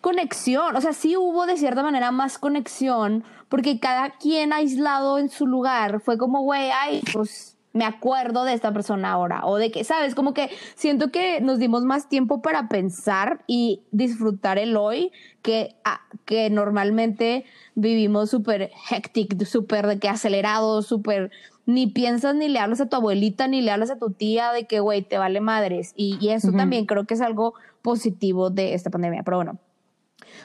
[0.00, 5.28] conexión, o sea, sí hubo de cierta manera más conexión, porque cada quien aislado en
[5.28, 9.70] su lugar fue como, güey, ay, pues me acuerdo de esta persona ahora, o de
[9.70, 10.14] que, ¿sabes?
[10.14, 15.76] Como que siento que nos dimos más tiempo para pensar y disfrutar el hoy que,
[15.84, 17.44] ah, que normalmente
[17.74, 21.30] vivimos súper hectic, súper de que acelerado, súper
[21.68, 24.66] ni piensas ni le hablas a tu abuelita ni le hablas a tu tía de
[24.66, 25.92] que, güey, te vale madres.
[25.96, 27.52] Y, eso también creo que es algo
[27.82, 29.22] positivo de esta pandemia.
[29.22, 29.58] Pero bueno,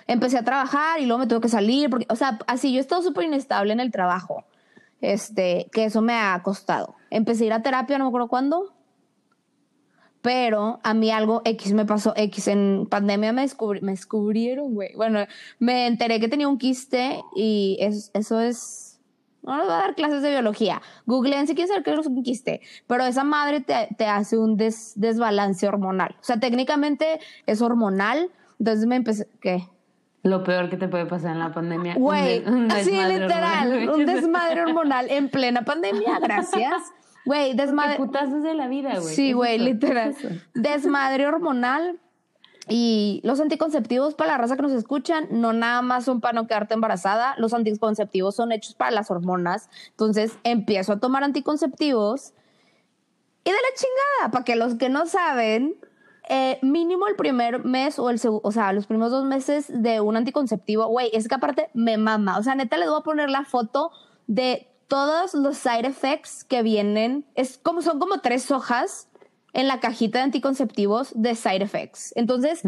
[0.06, 2.82] empecé a trabajar y luego me tuve que salir, porque, o sea, así yo he
[2.82, 4.44] estado súper inestable en el trabajo,
[5.00, 6.96] este, que eso me ha costado.
[7.10, 8.74] Empecé a ir a terapia, no me acuerdo cuándo,
[10.22, 13.48] pero a mí algo X me pasó, X en pandemia me,
[13.82, 14.94] me descubrieron, güey.
[14.98, 15.26] Bueno,
[15.58, 18.83] me enteré que tenía un quiste y eso es
[19.44, 20.82] no les voy a dar clases de biología.
[21.06, 22.62] Googleen si quieren saber qué es un quiste.
[22.88, 26.16] Pero esa madre te, hace un desbalance hormonal.
[26.20, 28.32] O sea, técnicamente es hormonal.
[28.60, 29.28] Entonces me empecé.
[29.42, 29.68] ¿Qué?
[30.24, 31.96] Lo peor que te puede pasar en la pandemia.
[31.96, 33.90] Güey, así literal.
[33.90, 36.20] un desmadre hormonal en plena pandemia.
[36.22, 36.94] Gracias.
[37.26, 37.98] Güey, desmadre.
[37.98, 39.14] putazos de la vida, güey.
[39.16, 40.16] Sí, güey, literal.
[40.54, 42.00] Desmadre hormonal
[42.70, 46.48] y los anticonceptivos para la raza que nos escuchan no nada más son para no
[46.48, 49.70] quedarte embarazada, los anticonceptivos son hechos para las hormonas.
[49.90, 52.34] Entonces empiezo a tomar anticonceptivos
[53.44, 55.76] y de la chingada, para que los que no saben,
[56.30, 60.16] eh, mínimo el primer mes o el o sea, los primeros dos meses de un
[60.16, 62.38] anticonceptivo, güey, es que aparte me mama.
[62.38, 63.92] O sea, neta les voy a poner la foto
[64.28, 67.26] de todos los side effects que vienen.
[67.36, 69.10] Es como, son como tres hojas
[69.54, 72.12] en la cajita de anticonceptivos de side effects.
[72.16, 72.62] Entonces,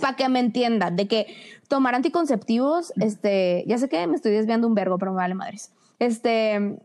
[0.00, 1.26] para que me entiendan, de que
[1.68, 5.72] tomar anticonceptivos, este, ya sé que me estoy desviando un vergo, pero me vale madres.
[5.98, 6.78] Este,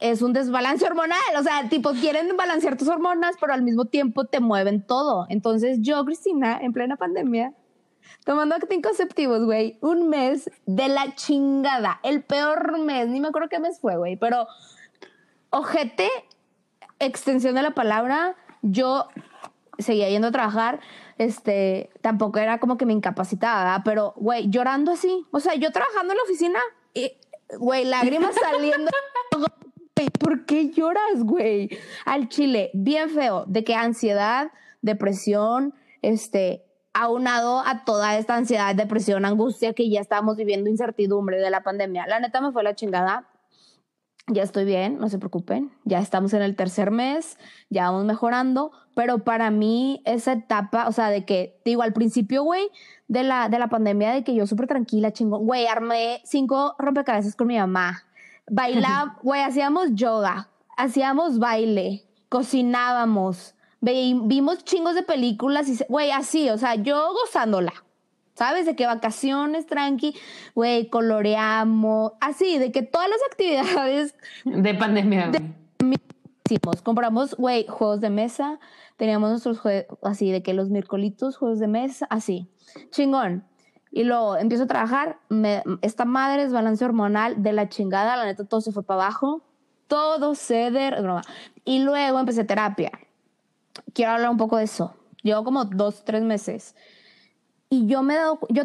[0.00, 4.24] es un desbalance hormonal, o sea, tipo, quieren balancear tus hormonas, pero al mismo tiempo
[4.24, 5.26] te mueven todo.
[5.28, 7.54] Entonces, yo, Cristina, en plena pandemia,
[8.24, 13.60] tomando anticonceptivos, güey, un mes de la chingada, el peor mes, ni me acuerdo qué
[13.60, 14.48] mes fue, güey, pero
[15.50, 16.08] ojete,
[16.98, 19.08] extensión de la palabra, yo
[19.78, 20.80] seguía yendo a trabajar,
[21.18, 26.12] este, tampoco era como que me incapacitaba, pero, güey, llorando así, o sea, yo trabajando
[26.12, 26.60] en la oficina
[26.94, 27.12] y,
[27.58, 28.90] güey, lágrimas saliendo.
[30.20, 31.70] ¿Por qué lloras, güey?
[32.04, 39.24] Al chile, bien feo, de que ansiedad, depresión, este, aunado a toda esta ansiedad, depresión,
[39.24, 42.06] angustia que ya estábamos viviendo, incertidumbre de la pandemia.
[42.06, 43.28] La neta me fue la chingada.
[44.30, 45.72] Ya estoy bien, no se preocupen.
[45.84, 47.38] Ya estamos en el tercer mes,
[47.70, 48.72] ya vamos mejorando.
[48.94, 52.68] Pero para mí, esa etapa, o sea, de que, digo, al principio, güey,
[53.06, 57.36] de la, de la pandemia, de que yo súper tranquila, chingón, güey, armé cinco rompecabezas
[57.36, 58.02] con mi mamá.
[58.50, 66.50] Bailaba, güey, hacíamos yoga, hacíamos baile, cocinábamos, ve- vimos chingos de películas y, güey, así,
[66.50, 67.72] o sea, yo gozándola.
[68.38, 68.66] ¿Sabes?
[68.66, 70.14] De que vacaciones, tranqui,
[70.54, 74.14] güey, coloreamos, así, de que todas las actividades
[74.44, 75.32] De pandemia.
[75.80, 75.96] güey.
[76.48, 76.80] hicimos.
[76.82, 78.60] Compramos, güey, juegos de mesa,
[78.96, 82.48] teníamos nuestros juegos, así, de que los miércolitos, juegos de mesa, así,
[82.90, 83.44] chingón.
[83.90, 88.24] Y luego empiezo a trabajar, me, esta madre es balance hormonal de la chingada, la
[88.24, 89.42] neta todo se fue para abajo,
[89.88, 91.22] todo ceder, es broma.
[91.64, 92.92] Y luego empecé terapia.
[93.94, 94.94] Quiero hablar un poco de eso.
[95.24, 96.76] Llevo como dos, tres meses.
[97.70, 98.64] Y yo me he dado, yo,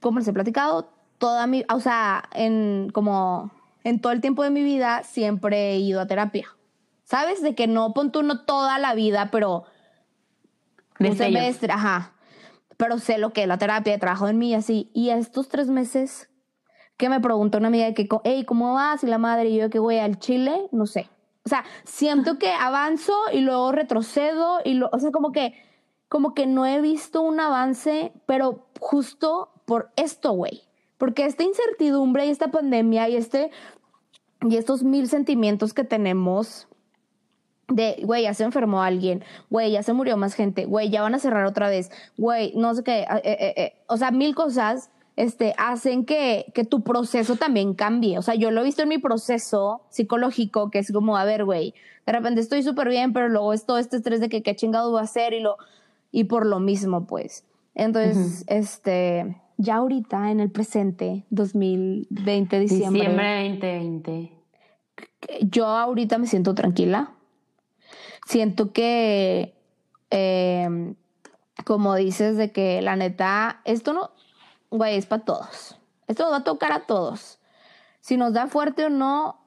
[0.00, 3.50] como les he platicado, toda mi, o sea, en como
[3.84, 6.48] en todo el tiempo de mi vida siempre he ido a terapia.
[7.04, 7.42] ¿Sabes?
[7.42, 9.64] De que no pon tú no toda la vida, pero
[11.00, 12.12] un semestre, ajá.
[12.76, 14.90] Pero sé lo que es la terapia, he trabajado en mí y así.
[14.92, 16.28] Y estos tres meses
[16.98, 19.02] que me preguntó una amiga de que, hey, ¿cómo vas?
[19.04, 21.08] Y la madre, y yo que voy al Chile, no sé.
[21.44, 25.54] O sea, siento que avanzo y luego retrocedo y lo, o sea, como que,
[26.08, 30.62] como que no he visto un avance, pero justo por esto, güey.
[30.96, 33.50] Porque esta incertidumbre y esta pandemia y este,
[34.42, 36.68] y estos mil sentimientos que tenemos
[37.68, 41.14] de, güey, ya se enfermó alguien, güey, ya se murió más gente, güey, ya van
[41.14, 44.90] a cerrar otra vez, güey, no sé qué, eh, eh, eh, o sea, mil cosas
[45.16, 48.18] este, hacen que, que tu proceso también cambie.
[48.18, 51.44] O sea, yo lo he visto en mi proceso psicológico, que es como, a ver,
[51.44, 51.74] güey,
[52.06, 54.92] de repente estoy súper bien, pero luego es todo este estrés de que qué chingado
[54.92, 55.58] voy a hacer y, lo,
[56.10, 57.44] y por lo mismo, pues.
[57.74, 64.32] Entonces, este, ya ahorita, en el presente, 2020, diciembre Diciembre 2020.
[65.42, 67.12] yo ahorita me siento tranquila.
[68.26, 69.54] Siento que,
[70.10, 70.94] eh,
[71.64, 74.10] como dices, de que la neta, esto no,
[74.70, 75.78] güey, es para todos.
[76.06, 77.38] Esto nos va a tocar a todos.
[78.00, 79.40] Si nos da fuerte o no,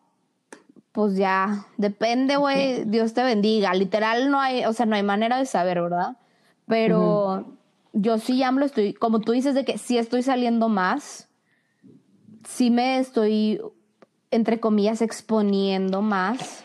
[0.91, 3.73] pues ya, depende, güey, Dios te bendiga.
[3.73, 6.17] Literal, no hay, o sea, no hay manera de saber, ¿verdad?
[6.71, 7.57] Pero
[7.91, 11.27] yo sí ya me lo estoy, como tú dices, de que sí estoy saliendo más,
[12.47, 13.59] sí me estoy,
[14.31, 16.63] entre comillas, exponiendo más,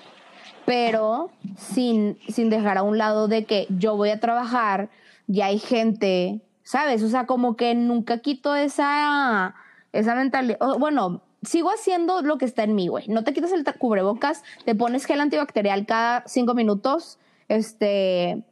[0.64, 4.90] pero sin, sin dejar a un lado de que yo voy a trabajar,
[5.26, 7.02] ya hay gente, ¿sabes?
[7.02, 9.56] O sea, como que nunca quito esa,
[9.92, 10.58] esa mentalidad.
[10.78, 13.08] Bueno, sigo haciendo lo que está en mí, güey.
[13.08, 18.44] No te quitas el cubrebocas, te pones gel antibacterial cada cinco minutos, este,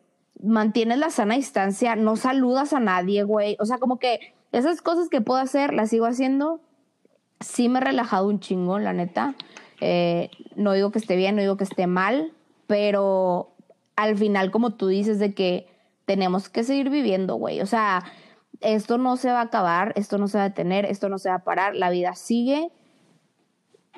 [0.45, 3.57] mantienes la sana distancia, no saludas a nadie, güey.
[3.61, 6.61] O sea, como que esas cosas que puedo hacer, las sigo haciendo.
[7.41, 9.35] Sí me he relajado un chingo, la neta.
[9.81, 12.33] Eh, no digo que esté bien, no digo que esté mal,
[12.67, 13.55] pero
[13.97, 15.67] al final, como tú dices, de que
[16.05, 17.61] tenemos que seguir viviendo, güey.
[17.61, 18.05] O sea,
[18.61, 21.29] esto no se va a acabar, esto no se va a detener, esto no se
[21.29, 22.71] va a parar, la vida sigue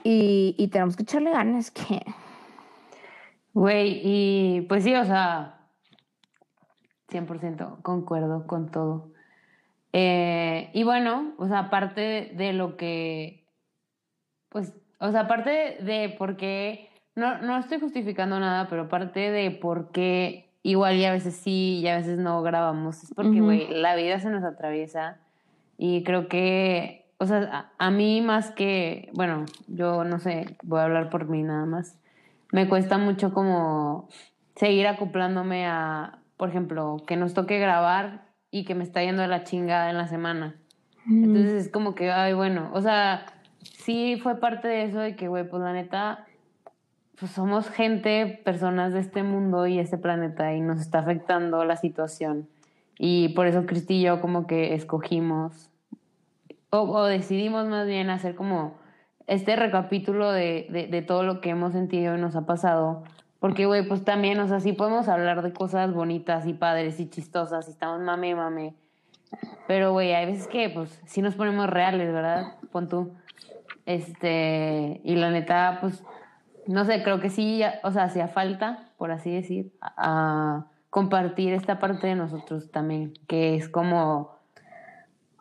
[0.03, 2.01] y, y tenemos que echarle ganas, que
[3.57, 5.56] Güey, y pues sí, o sea,
[7.09, 9.11] 100% concuerdo con todo.
[9.93, 13.45] Eh, y bueno, o sea, aparte de lo que,
[14.49, 19.51] pues, o sea, aparte de por qué, no, no estoy justificando nada, pero aparte de
[19.51, 23.69] por qué igual y a veces sí y a veces no grabamos, es porque, güey,
[23.69, 25.19] la vida se nos atraviesa
[25.79, 30.81] y creo que, o sea, a, a mí más que, bueno, yo no sé, voy
[30.81, 31.97] a hablar por mí nada más
[32.53, 34.09] me cuesta mucho como
[34.55, 39.29] seguir acoplándome a, por ejemplo, que nos toque grabar y que me está yendo de
[39.29, 40.57] la chingada en la semana.
[41.09, 43.27] Entonces es como que, ay, bueno, o sea,
[43.63, 46.27] sí fue parte de eso de que, güey, pues la neta,
[47.19, 51.77] pues somos gente, personas de este mundo y este planeta y nos está afectando la
[51.77, 52.49] situación.
[52.99, 55.71] Y por eso Cristi y yo como que escogimos,
[56.71, 58.79] o, o decidimos más bien hacer como
[59.27, 63.05] este recapítulo de, de, de todo lo que hemos sentido y nos ha pasado.
[63.39, 67.09] Porque, güey, pues también, o sea, sí podemos hablar de cosas bonitas y padres y
[67.09, 68.75] chistosas y estamos mame mame.
[69.67, 72.55] Pero, güey, hay veces que, pues, sí nos ponemos reales, ¿verdad?
[72.73, 73.13] Pon tú.
[73.85, 76.03] Este, y la neta, pues,
[76.67, 81.79] no sé, creo que sí, o sea, hacía falta, por así decir, a compartir esta
[81.79, 84.36] parte de nosotros también, que es como,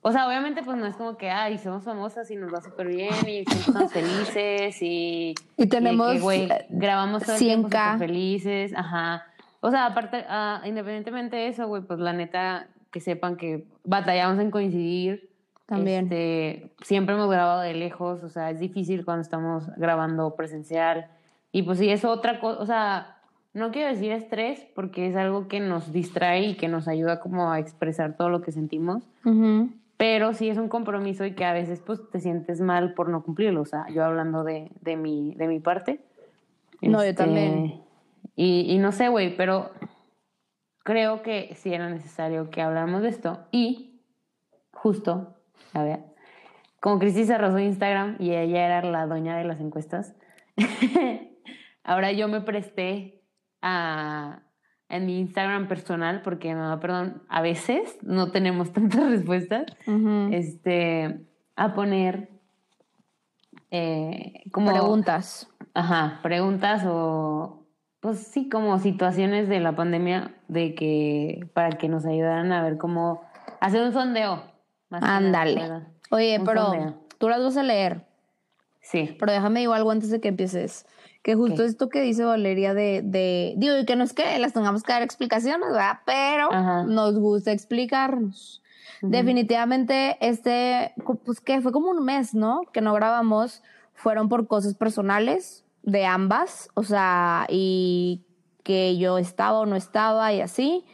[0.08, 2.89] o sea, obviamente, pues no es como que, ay, somos famosas y nos va súper
[2.89, 7.93] bien y estamos felices y, Y tenemos, que, güey, eh, grabamos todo el tiempo 100K.
[7.93, 9.26] súper felices, ajá.
[9.62, 14.38] O sea, aparte, ah, independientemente de eso, güey, pues la neta, que sepan que batallamos
[14.38, 15.32] en coincidir.
[15.66, 16.03] También.
[16.03, 21.08] Este, siempre hemos grabado de lejos, o sea, es difícil cuando estamos grabando presencial.
[21.51, 23.18] Y pues sí, es otra cosa, o sea,
[23.56, 27.51] no quiero decir estrés porque es algo que nos distrae y que nos ayuda como
[27.51, 29.72] a expresar todo lo que sentimos, Ujú.
[29.98, 33.24] Pero sí es un compromiso y que a veces pues te sientes mal por no
[33.24, 36.02] cumplirlo, o sea, yo hablando de, de, mi, de mi parte.
[36.82, 37.82] No, yo Este, también.
[38.36, 39.72] Y, y no sé, güey, pero
[40.84, 44.02] creo que sí era necesario que habláramos de esto y
[44.74, 45.36] justo,
[45.74, 46.04] a ver,
[46.80, 50.16] como Cristi cerró su Instagram y ella era la doña de las encuestas,
[51.84, 53.24] ahora yo me presté
[53.62, 54.43] a,
[54.90, 59.66] en mi Instagram personal, porque, no, perdón, a veces no tenemos tantas respuestas,
[60.32, 61.20] este,
[61.56, 62.30] a poner
[63.72, 65.50] eh, como Preguntas.
[65.74, 67.66] Ajá, preguntas o
[68.00, 72.78] pues sí, como situaciones de la pandemia de que para que nos ayudaran a ver
[72.78, 73.24] cómo
[73.60, 74.44] hacer un sondeo.
[74.92, 75.82] Ándale.
[76.12, 76.96] Oye, Un pero sondeo.
[77.18, 78.06] tú las vas a leer.
[78.80, 79.16] Sí.
[79.20, 80.86] Pero déjame digo algo antes de que empieces.
[81.26, 83.56] Que justo esto que dice Valeria de, de.
[83.58, 86.02] Digo, y que no es que las tengamos que dar explicaciones, ¿verdad?
[86.06, 86.84] Pero Ajá.
[86.84, 88.62] nos gusta explicarnos.
[89.02, 90.94] Definitivamente, este.
[91.26, 92.62] Pues que fue como un mes, ¿no?
[92.72, 93.64] Que no grabamos.
[93.96, 96.70] Fueron por cosas personales de ambas.
[96.76, 98.24] O sea, y
[98.62, 100.86] que yo estaba o no estaba y así.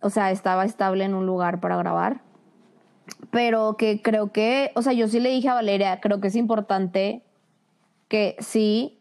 [0.00, 2.20] O sea, estaba estable en un lugar para grabar
[3.30, 6.36] pero que creo que, o sea, yo sí le dije a Valeria, creo que es
[6.36, 7.22] importante
[8.08, 8.99] que sí,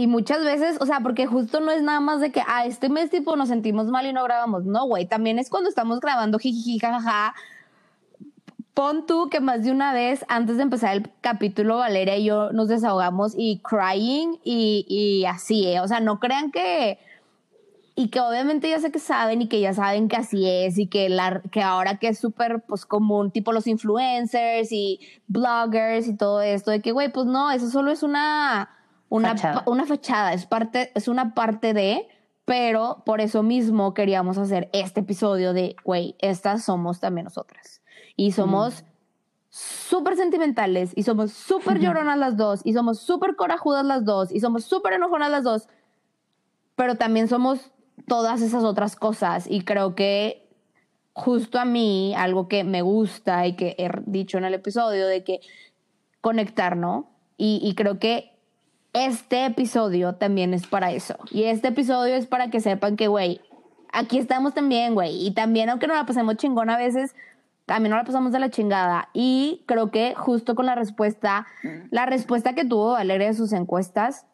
[0.00, 2.88] y muchas veces, o sea, porque justo no es nada más de que, ah, este
[2.88, 6.38] mes tipo nos sentimos mal y no grabamos, no, güey, también es cuando estamos grabando
[6.38, 7.34] jijiji, jajaja.
[8.74, 12.52] Pon tú que más de una vez antes de empezar el capítulo, Valeria y yo
[12.52, 15.80] nos desahogamos y crying y, y así, ¿eh?
[15.80, 17.00] o sea, no crean que,
[17.96, 20.86] y que obviamente ya sé que saben y que ya saben que así es y
[20.86, 26.16] que, la, que ahora que es súper pues común, tipo los influencers y bloggers y
[26.16, 28.77] todo esto, de que, güey, pues no, eso solo es una,
[29.08, 29.64] una, Fachada.
[29.66, 32.08] una fachada, es, parte, es una parte de,
[32.44, 37.82] pero por eso mismo queríamos hacer este episodio de, güey, estas somos también nosotras.
[38.16, 38.84] Y somos
[39.50, 44.40] súper sentimentales y somos súper lloronas las dos y somos súper corajudas las dos y
[44.40, 45.68] somos súper enojonas las dos
[46.78, 47.72] pero también somos
[48.06, 50.48] todas esas otras cosas y creo que
[51.12, 55.24] justo a mí algo que me gusta y que he dicho en el episodio de
[55.24, 55.40] que
[56.20, 57.10] conectar, ¿no?
[57.36, 58.37] Y, y creo que
[58.92, 61.16] este episodio también es para eso.
[61.30, 63.40] Y este episodio es para que sepan que, güey,
[63.92, 65.26] aquí estamos también, güey.
[65.26, 67.14] Y también, aunque no la pasemos chingón a veces,
[67.66, 69.08] también no la pasamos de la chingada.
[69.12, 71.46] Y creo que justo con la respuesta,
[71.90, 74.26] la respuesta que tuvo Valeria de sus encuestas,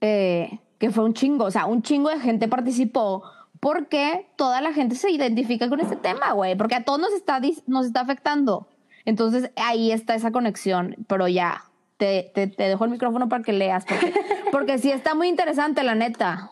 [0.00, 3.22] eh, que fue un chingo, o sea, un chingo de gente participó
[3.60, 7.40] porque toda la gente se identifica con este tema, güey, porque a todos nos está,
[7.66, 8.66] nos está afectando.
[9.04, 11.64] Entonces ahí está esa conexión, pero ya,
[12.00, 14.12] te, te, te dejo el micrófono para que leas, porque,
[14.50, 16.50] porque sí está muy interesante, la neta.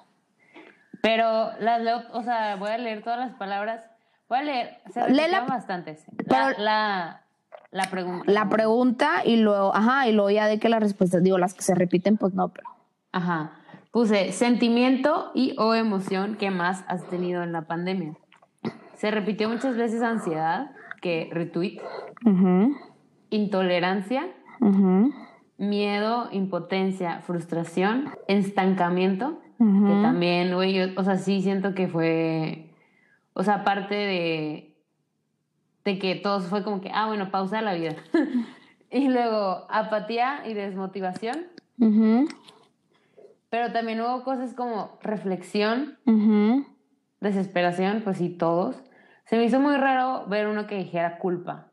[1.00, 3.84] Pero las leo, o sea, voy a leer todas las palabras.
[4.28, 6.04] Voy a leer, se repitieron bastantes.
[6.26, 7.22] La, la,
[7.70, 8.30] la pregunta.
[8.30, 11.62] La pregunta y luego, ajá, y luego ya de que las respuestas, digo, las que
[11.62, 12.68] se repiten, pues no, pero.
[13.12, 13.52] Ajá.
[13.90, 18.14] Puse sentimiento y o emoción que más has tenido en la pandemia.
[18.96, 21.80] Se repitió muchas veces ansiedad, que retweet,
[22.26, 22.76] Ujú,
[23.30, 24.26] intolerancia,
[24.60, 25.14] ujú,
[25.58, 32.70] miedo, impotencia, frustración, estancamiento, que también, güey, yo, o sea, sí siento que fue,
[33.32, 34.76] o sea, parte de,
[35.84, 37.96] de que todo fue como que, ah, bueno, pausa la vida.
[38.90, 41.46] y luego apatía y desmotivación,
[43.50, 45.98] pero también hubo cosas como reflexión,
[47.20, 48.76] desesperación, pues sí, todos.
[49.24, 51.72] Se me hizo muy raro ver uno que dijera culpa.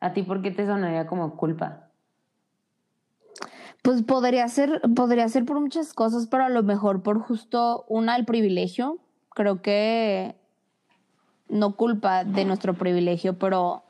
[0.00, 1.89] ¿A ti por qué te sonaría como culpa?
[3.82, 8.16] Pues podría ser, podría ser por muchas cosas, pero a lo mejor por justo una,
[8.16, 8.98] el privilegio.
[9.30, 10.34] Creo que
[11.48, 13.84] no culpa de nuestro privilegio, pero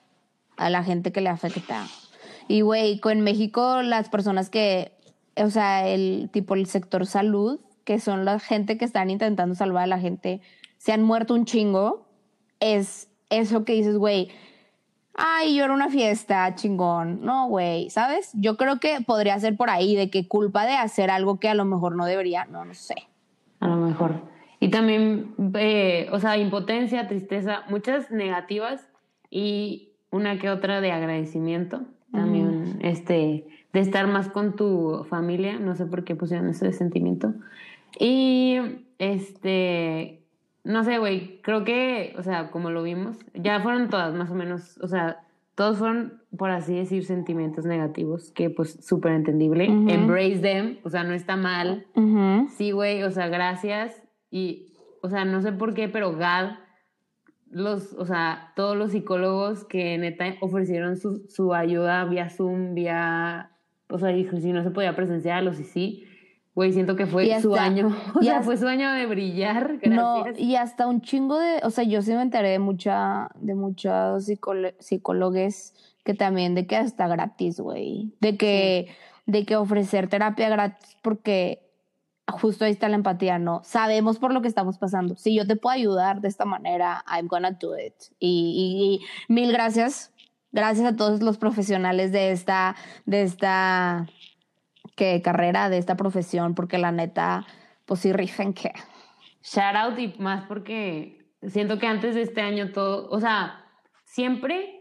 [0.57, 1.87] a la gente que le afecta.
[2.49, 4.93] Y güey, con México las personas que,
[5.37, 9.85] o sea, el tipo el sector salud, que son la gente que están intentando salvar
[9.85, 10.41] a la gente,
[10.79, 12.07] se han muerto un chingo.
[12.61, 14.31] Es eso que dices, güey,
[15.15, 17.21] ay, yo era una fiesta, chingón.
[17.23, 18.31] No, güey, ¿sabes?
[18.35, 21.55] Yo creo que podría ser por ahí, de que culpa de hacer algo que a
[21.55, 22.95] lo mejor no debería, no, no sé.
[23.61, 24.23] A lo mejor.
[24.61, 28.89] Y también, eh, o sea, impotencia, tristeza, muchas negativas
[29.31, 31.83] y una que otra de agradecimiento.
[32.13, 35.59] También, este, de estar más con tu familia.
[35.59, 37.35] No sé por qué pusieron ese sentimiento.
[37.99, 38.59] Y,
[38.99, 40.20] este,
[40.65, 44.35] no sé, güey, creo que, o sea, como lo vimos, ya fueron todas más o
[44.35, 45.21] menos, o sea,
[45.55, 49.67] todos fueron, por así decir, sentimientos negativos, que pues súper entendible.
[49.67, 51.87] Embrace them, o sea, no está mal.
[52.57, 54.03] Sí, güey, o sea, gracias.
[54.31, 56.53] Y, o sea, no sé por qué, pero GAD,
[57.51, 63.51] los, o sea, todos los psicólogos que neta ofrecieron su, su ayuda vía Zoom, vía,
[63.89, 66.05] o sea, dijo, si no se podía presenciarlos y sí,
[66.55, 70.25] güey, siento que fue su año, o sea, hasta- fue su año de brillar, No,
[70.25, 70.39] gracias.
[70.45, 74.25] y hasta un chingo de, o sea, yo sí me enteré de mucha, de muchos
[74.27, 75.73] psicólo- psicólogos
[76.05, 78.89] que también de que hasta gratis, güey, de que,
[79.27, 81.67] de que ofrecer terapia gratis porque
[82.27, 83.61] justo ahí está la empatía, ¿no?
[83.65, 85.17] Sabemos por lo que estamos pasando.
[85.17, 87.95] Si yo te puedo ayudar de esta manera, I'm gonna do it.
[88.21, 90.13] Y, y- y mil gracias,
[90.53, 94.07] gracias a todos los profesionales de esta, de esta,
[94.97, 97.47] que carrera, de esta profesión, porque la neta,
[97.87, 98.73] pues sí rifen que.
[99.43, 103.65] Shout out y más porque siento que antes de este año todo, o sea,
[104.05, 104.81] siempre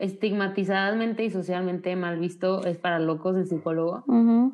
[0.00, 4.02] estigmatizadamente y socialmente mal visto es para locos el psicólogo.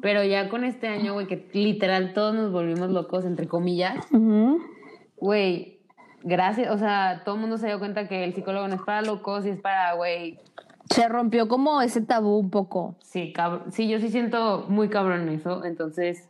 [0.03, 3.97] Pero ya con este año, güey, que literal todos nos volvimos locos, entre comillas,
[5.16, 5.81] güey,
[6.24, 9.03] gracias, o sea, todo el mundo se dio cuenta que el psicólogo no es para
[9.03, 10.41] locos y es para, güey,
[10.91, 12.97] Se rompió como ese tabú un poco.
[13.03, 16.28] sí, cabrón, sí, yo sí siento muy cabrón eso, entonces,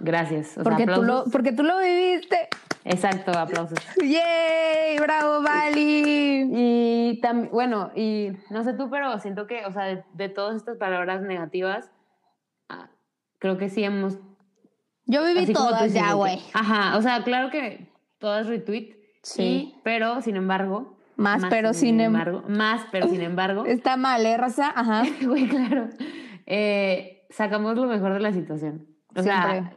[0.00, 0.52] gracias.
[0.52, 2.48] O sea, Porque tú, lo, porque tú lo viviste.
[2.86, 3.78] Exacto, aplausos.
[4.02, 4.98] ¡Yay!
[5.00, 6.48] ¡Bravo, Vali!
[6.52, 10.56] Y también, bueno, y no sé tú, pero siento que, o sea, de, de todas
[10.56, 11.90] estas palabras negativas,
[12.68, 12.88] ah,
[13.38, 14.18] creo que sí hemos
[15.06, 16.38] Yo viví todas ya, güey.
[16.52, 18.94] Ajá, o sea, claro que todas retweet.
[19.22, 19.42] Sí.
[19.42, 20.93] y- pero sin embargo.
[21.16, 22.42] Más, pero sin em- embargo.
[22.48, 23.64] Más, pero sin embargo.
[23.66, 24.72] Está mal, ¿eh, raza?
[24.74, 25.02] Ajá.
[25.26, 25.88] Güey, claro.
[26.46, 28.86] eh, sacamos lo mejor de la situación.
[29.16, 29.76] O sea,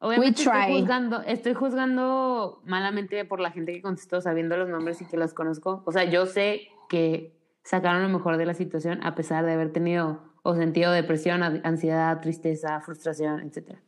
[0.00, 5.06] obviamente estoy juzgando, estoy juzgando malamente por la gente que contestó sabiendo los nombres y
[5.06, 5.82] que los conozco.
[5.86, 9.72] O sea, yo sé que sacaron lo mejor de la situación a pesar de haber
[9.72, 13.80] tenido o sentido depresión, ansiedad, tristeza, frustración, etcétera.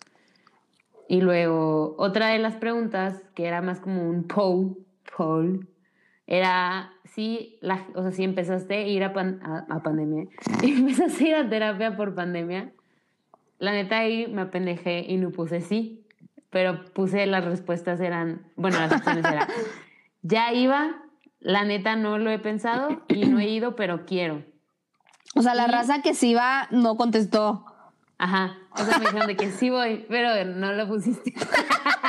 [1.08, 4.76] Y luego, otra de las preguntas, que era más como un poll,
[5.16, 5.68] poll
[6.30, 10.26] era si, la, o sea, si empezaste a ir a, pan- a, a pandemia,
[10.60, 12.70] si empezaste a ir a terapia por pandemia,
[13.58, 16.06] la neta ahí me apendejé y no puse sí,
[16.50, 19.48] pero puse las respuestas eran, bueno, las opciones eran,
[20.22, 21.02] ya iba,
[21.40, 24.42] la neta no lo he pensado y no he ido, pero quiero.
[25.34, 27.66] O sea, la Y- raza que sí va no contestó.
[28.18, 31.34] Ajá, o sea, me dijeron de que sí voy, pero no lo pusiste.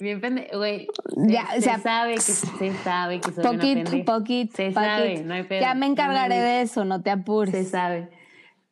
[0.00, 0.86] Bien pendejo, güey.
[1.16, 4.04] Se, Ya, o se sea, sabe que se sabe que soy una Poquito, pendeja.
[4.18, 4.56] poquito.
[4.56, 4.80] Se poquito.
[4.80, 5.60] sabe, no hay pedo.
[5.60, 7.54] Ya me encargaré de eso, no te apures.
[7.54, 8.10] Se sabe.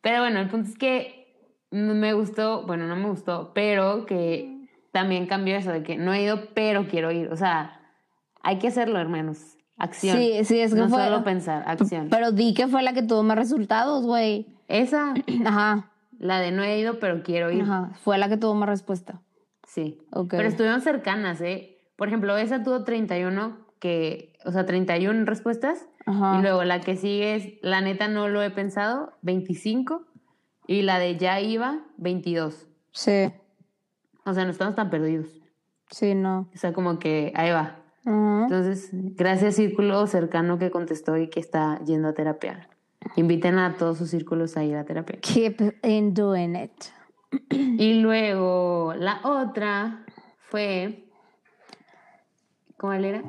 [0.01, 1.27] Pero bueno, el punto es que
[1.71, 6.23] me gustó, bueno, no me gustó, pero que también cambió eso de que no he
[6.23, 7.27] ido, pero quiero ir.
[7.31, 7.81] O sea,
[8.41, 9.57] hay que hacerlo, hermanos.
[9.79, 10.17] Acción.
[10.17, 12.07] Sí, sí, es que no fue- solo pensar, acción.
[12.09, 14.47] Pero di que fue la que tuvo más resultados, güey.
[14.67, 15.13] Esa,
[15.45, 17.61] Ajá, la de no he ido, pero quiero ir.
[17.63, 17.91] ajá.
[18.01, 19.21] Fue la que tuvo más respuesta.
[19.77, 19.99] Sí.
[20.31, 21.77] Pero estuvieron cercanas, ¿eh?
[21.97, 25.87] Por ejemplo, esa tuvo 31, que, o sea, 31 respuestas.
[26.07, 26.39] Ajá.
[26.39, 30.01] Y luego la que sigue es, la neta no lo he pensado, 25.
[30.65, 32.67] Y la de ya iba, 22.
[32.91, 33.31] Sí,
[34.25, 35.27] O sea, no estamos tan perdidos.
[35.91, 36.49] sí, no.
[36.51, 37.75] O sea, como que ahí va.
[38.03, 42.67] Entonces, gracias círculo cercano que contestó y que está yendo a terapia.
[43.15, 45.19] Inviten a todos sus círculos a ir a terapia.
[45.21, 46.71] Keep in doing it.
[47.49, 50.05] Y luego la otra
[50.49, 51.03] fue.
[52.79, 53.23] ¿Cuál era?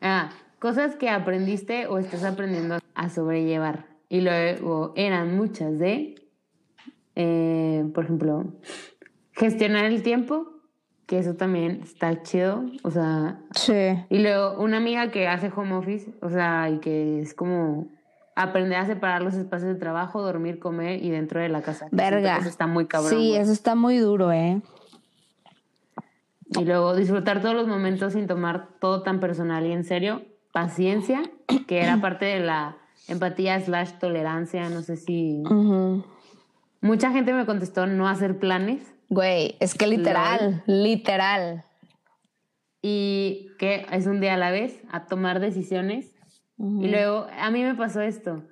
[0.00, 3.86] Ah, cosas que aprendiste o estás aprendiendo a sobrellevar.
[4.08, 6.14] Y luego eran muchas de,
[7.16, 8.44] eh, por ejemplo,
[9.32, 10.48] gestionar el tiempo,
[11.06, 12.64] que eso también está chido.
[12.82, 13.74] O sea, Sí.
[14.10, 17.88] y luego una amiga que hace home office, o sea, y que es como
[18.42, 21.88] aprender a separar los espacios de trabajo, dormir, comer y dentro de la casa.
[21.90, 22.38] Verga.
[22.38, 23.10] Eso está muy cabrón.
[23.10, 24.60] Sí, eso está muy duro, ¿eh?
[26.58, 30.22] Y luego disfrutar todos los momentos sin tomar todo tan personal y en serio.
[30.52, 31.22] Paciencia,
[31.68, 32.76] que era parte de la
[33.06, 35.42] empatía slash tolerancia, no sé si...
[36.80, 38.80] Mucha gente me contestó no hacer planes
[39.10, 41.64] Güey, es que literal, literal.
[42.80, 46.14] y que es un día a la vez, a tomar decisiones.
[46.60, 46.82] Ujú.
[46.82, 48.42] Y luego a mí me pasó esto,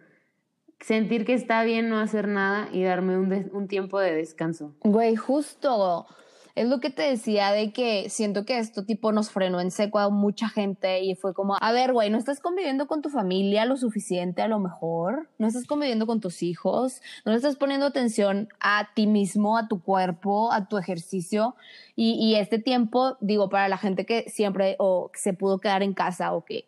[0.80, 4.74] sentir que está bien no hacer nada y darme un, un tiempo de descanso.
[4.80, 6.06] Güey, justo.
[6.54, 9.98] es lo que te decía de que siento que esto tipo nos frenó en seco
[9.98, 13.66] a mucha gente y fue como, a ver, güey, no estás conviviendo con tu familia
[13.66, 17.84] lo suficiente a lo mejor, no estás conviviendo con tus hijos, no le estás poniendo
[17.84, 21.56] atención a ti mismo, a tu cuerpo, a tu ejercicio
[21.94, 25.82] y, y este tiempo, digo, para la gente que siempre o que se pudo quedar
[25.82, 26.64] en casa o que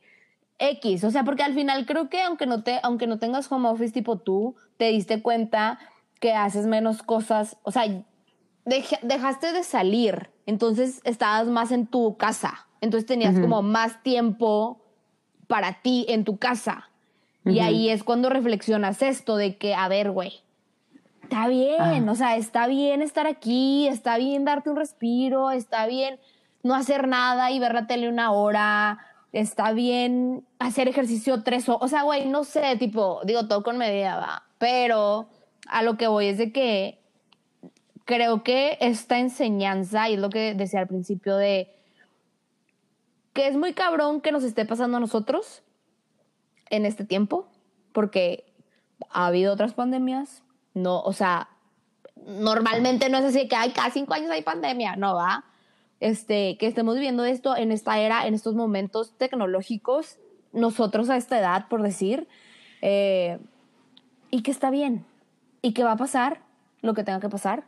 [0.60, 3.68] X, o sea, porque al final creo que aunque no te, aunque no tengas home
[3.68, 5.78] office tipo tú, te diste cuenta
[6.20, 7.84] que haces menos cosas, o sea,
[9.02, 14.80] dejaste de salir, entonces estabas más en tu casa, entonces tenías como más tiempo
[15.46, 16.86] para ti en tu casa.
[17.44, 20.42] Y ahí es cuando reflexionas esto de que, a ver, güey,
[21.22, 26.20] está bien, o sea, está bien estar aquí, está bien darte un respiro, está bien
[26.62, 28.98] no hacer nada y ver la tele una hora,
[29.32, 33.78] está bien hacer ejercicio tres o, o sea, güey, no sé, tipo, digo todo con
[33.78, 35.28] medida, va, pero
[35.68, 36.98] a lo que voy es de que
[38.04, 41.76] creo que esta enseñanza, y es lo que decía al principio de
[43.32, 45.62] que es muy cabrón que nos esté pasando a nosotros
[46.68, 47.48] en este tiempo,
[47.92, 48.52] porque
[49.10, 50.42] ha habido otras pandemias,
[50.74, 51.48] no, o sea,
[52.26, 55.44] normalmente no es así que hay cada cinco años hay pandemia, no va
[56.00, 60.18] este, que estemos viviendo esto en esta era, en estos momentos tecnológicos,
[60.52, 62.26] nosotros a esta edad, por decir,
[62.82, 63.38] eh,
[64.30, 65.04] y que está bien,
[65.62, 66.40] y que va a pasar
[66.80, 67.64] lo que tenga que pasar.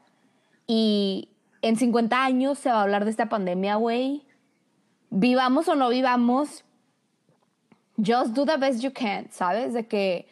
[0.66, 1.28] Y
[1.60, 4.24] en 50 años se va a hablar de esta pandemia, güey.
[5.10, 6.64] Vivamos o no vivamos,
[7.98, 9.74] just do the best you can, ¿sabes?
[9.74, 10.26] De que,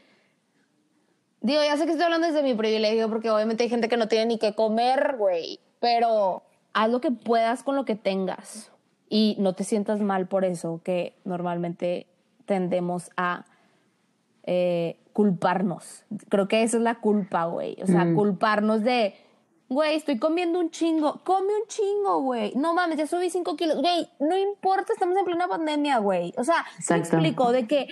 [1.42, 4.08] digo, ya sé que estoy hablando desde mi privilegio, porque obviamente hay gente que no
[4.08, 6.42] tiene ni que comer, güey, pero
[6.72, 8.70] haz lo que puedas con lo que tengas
[9.08, 12.06] y no te sientas mal por eso, que normalmente
[12.46, 13.44] tendemos a
[14.44, 16.04] eh, culparnos.
[16.28, 17.76] Creo que esa es la culpa, güey.
[17.82, 19.14] O sea, culparnos de,
[19.68, 21.20] güey, estoy comiendo un chingo.
[21.24, 22.52] Come un chingo, güey.
[22.54, 23.78] No mames, ya subí cinco kilos.
[23.80, 26.32] Güey, no importa, estamos en plena pandemia, güey.
[26.36, 27.88] O sea, me explico de que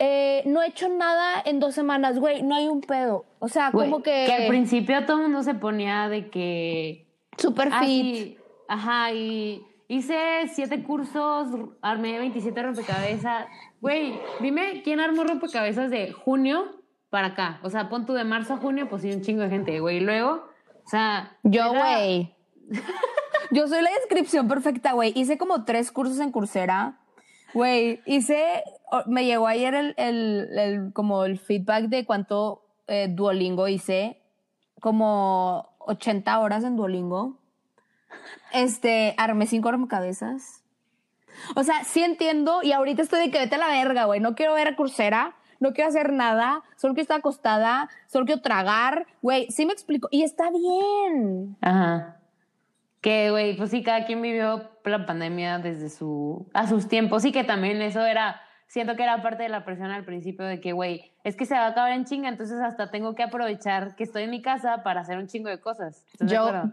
[0.00, 3.24] eh, no he hecho nada en dos semanas, güey, no hay un pedo.
[3.38, 4.24] O sea, como que...
[4.26, 7.06] Que al principio todo el mundo se ponía de que
[7.38, 8.38] Super ah, fit.
[8.68, 10.16] Ajá, y hice
[10.52, 11.48] siete cursos,
[11.82, 13.46] armé 27 rompecabezas.
[13.80, 17.60] Güey, dime quién armó rompecabezas de junio para acá.
[17.62, 20.00] O sea, pon tú de marzo a junio, pues sí, un chingo de gente, güey.
[20.00, 20.48] Luego,
[20.84, 21.36] o sea.
[21.42, 22.34] Yo, güey.
[23.50, 25.12] Yo soy la descripción perfecta, güey.
[25.14, 26.98] Hice como tres cursos en Coursera.
[27.52, 28.62] Güey, hice.
[29.06, 34.22] Me llegó ayer el, el, como el feedback de cuánto eh, Duolingo hice.
[34.80, 37.38] Como 80 horas en Duolingo.
[38.52, 40.62] Este, armé cinco rompecabezas.
[41.56, 44.20] O sea, sí entiendo y ahorita estoy de que vete a la verga, güey.
[44.20, 44.76] No quiero ver a
[45.60, 49.46] no quiero hacer nada, solo quiero estar acostada, solo quiero tragar, güey.
[49.50, 50.08] Sí me explico.
[50.10, 51.56] Y está bien.
[51.60, 52.16] Ajá.
[53.00, 57.22] Que, güey, pues sí, cada quien vivió la pandemia desde su, a sus tiempos.
[57.22, 58.40] Sí que también eso era
[58.72, 61.52] siento que era parte de la presión al principio de que, güey, es que se
[61.52, 64.82] va a acabar en chinga, entonces hasta tengo que aprovechar que estoy en mi casa
[64.82, 66.06] para hacer un chingo de cosas.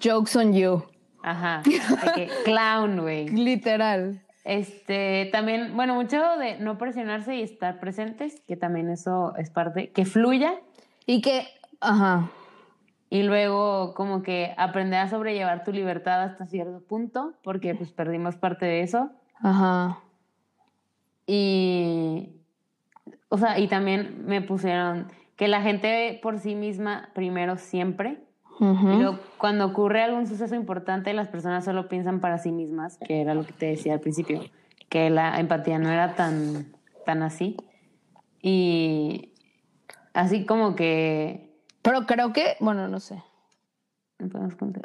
[0.02, 0.82] jokes on you.
[1.22, 1.62] Ajá.
[2.45, 3.28] clown, güey.
[3.28, 4.22] Literal.
[4.45, 9.91] Este, también, bueno, mucho de no presionarse y estar presentes, que también eso es parte,
[9.91, 10.54] que fluya.
[11.06, 11.47] Y que,
[11.82, 12.32] ajá.
[13.10, 18.38] Y luego como que aprender a sobrellevar tu libertad hasta cierto punto, porque pues perdimos
[18.38, 19.10] parte de eso.
[19.41, 20.00] Ajá.
[21.32, 22.30] Y,
[23.30, 28.17] o sea, y también me pusieron que la gente por sí misma primero siempre.
[28.59, 33.34] Pero cuando ocurre algún suceso importante, las personas solo piensan para sí mismas, que era
[33.34, 34.41] lo que te decía al principio,
[34.89, 36.73] que la empatía no era tan,
[37.05, 37.55] tan así.
[38.41, 39.32] Y
[40.13, 41.53] así como que...
[41.84, 43.23] Pero creo que, bueno, no sé.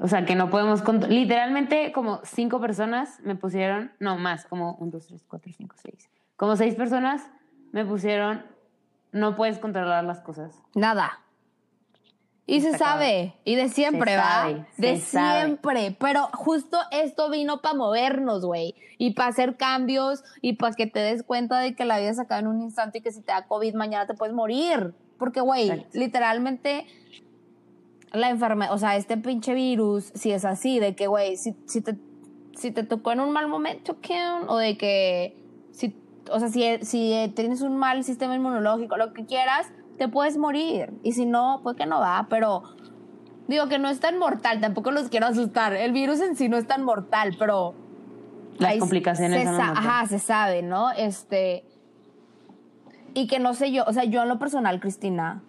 [0.02, 1.10] O sea, que no podemos contar.
[1.10, 6.08] Literalmente, como cinco personas me pusieron, no más, como un, dos, tres, cuatro, cinco, seis
[6.36, 7.22] como seis personas
[7.72, 8.44] me pusieron,
[9.12, 10.62] no puedes controlar las cosas.
[10.74, 11.20] Nada.
[12.46, 14.66] Y se sabe, y de siempre, ¿va?
[14.76, 15.96] de siempre.
[15.98, 18.74] Pero justo esto vino para movernos, güey.
[18.98, 22.20] Y para hacer cambios y para que te des cuenta de que la vida se
[22.20, 24.94] acaba en un instante y que si te da COVID mañana te puedes morir.
[25.18, 26.86] Porque, güey, literalmente
[28.12, 31.80] la enfermedad, o sea, este pinche virus, si es así, de que, güey, si, si,
[31.80, 31.96] te,
[32.56, 33.96] si te tocó en un mal momento,
[34.48, 35.36] o de que
[35.72, 35.96] si
[36.30, 40.92] o sea, si, si tienes un mal sistema inmunológico, lo que quieras, te puedes morir.
[41.02, 42.62] Y si no, pues que no va, pero
[43.48, 45.74] digo que no es tan mortal, tampoco los quiero asustar.
[45.74, 47.74] El virus en sí no es tan mortal, pero...
[48.58, 50.90] Las complicaciones se, Ajá, se sabe, ¿no?
[50.92, 51.64] Este...
[53.14, 55.42] Y que no sé yo, o sea, yo en lo personal, Cristina,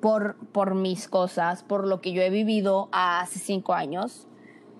[0.00, 4.26] por, por mis cosas, por lo que yo he vivido hace cinco años,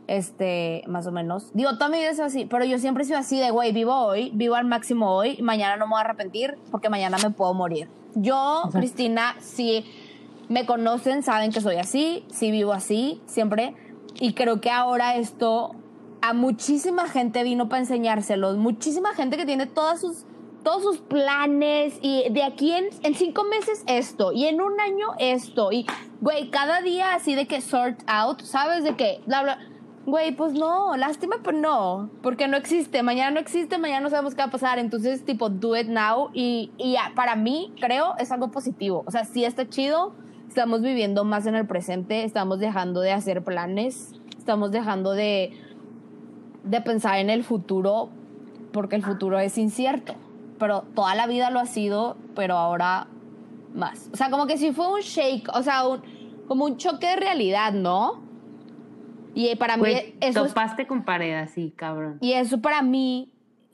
[0.06, 1.50] Este, más o menos.
[1.52, 3.92] Digo, toda mi vida sido así, pero yo siempre he sido así de, güey, vivo
[3.92, 7.54] hoy, vivo al máximo hoy, mañana no me voy a arrepentir porque mañana me puedo
[7.54, 7.88] morir.
[8.14, 9.84] Yo, Cristina, si
[10.48, 13.74] me conocen, saben que soy así, si vivo así, siempre.
[14.20, 15.74] Y creo que ahora esto
[16.22, 20.24] a muchísima gente vino para enseñárselos, muchísima gente que tiene todas sus
[20.62, 25.10] todos sus planes y de aquí en, en cinco meses esto y en un año
[25.20, 25.86] esto y
[26.20, 29.58] güey cada día así de que sort out sabes de que bla bla
[30.06, 33.02] güey pues no lástima pero no porque no existe.
[33.02, 34.78] Mañana no existe mañana no sabemos qué va a pasar.
[34.78, 36.30] Entonces tipo do it now.
[36.32, 39.02] Y, y para mí creo es algo positivo.
[39.06, 40.14] O sea sí está chido.
[40.48, 42.24] Estamos viviendo más en el presente.
[42.24, 44.12] Estamos dejando de hacer planes.
[44.38, 45.52] Estamos dejando de
[46.62, 48.08] de pensar en el futuro
[48.72, 50.14] porque el futuro es incierto.
[50.58, 53.08] Pero toda la vida lo ha sido, pero ahora
[53.74, 54.08] más.
[54.12, 56.00] O sea, como que si fue un shake, o sea, un,
[56.46, 58.25] como un choque de realidad, ¿no?
[59.38, 62.16] Y para Güey, mí eso es- topaste con pared así, cabrón.
[62.22, 63.30] y eso para mí,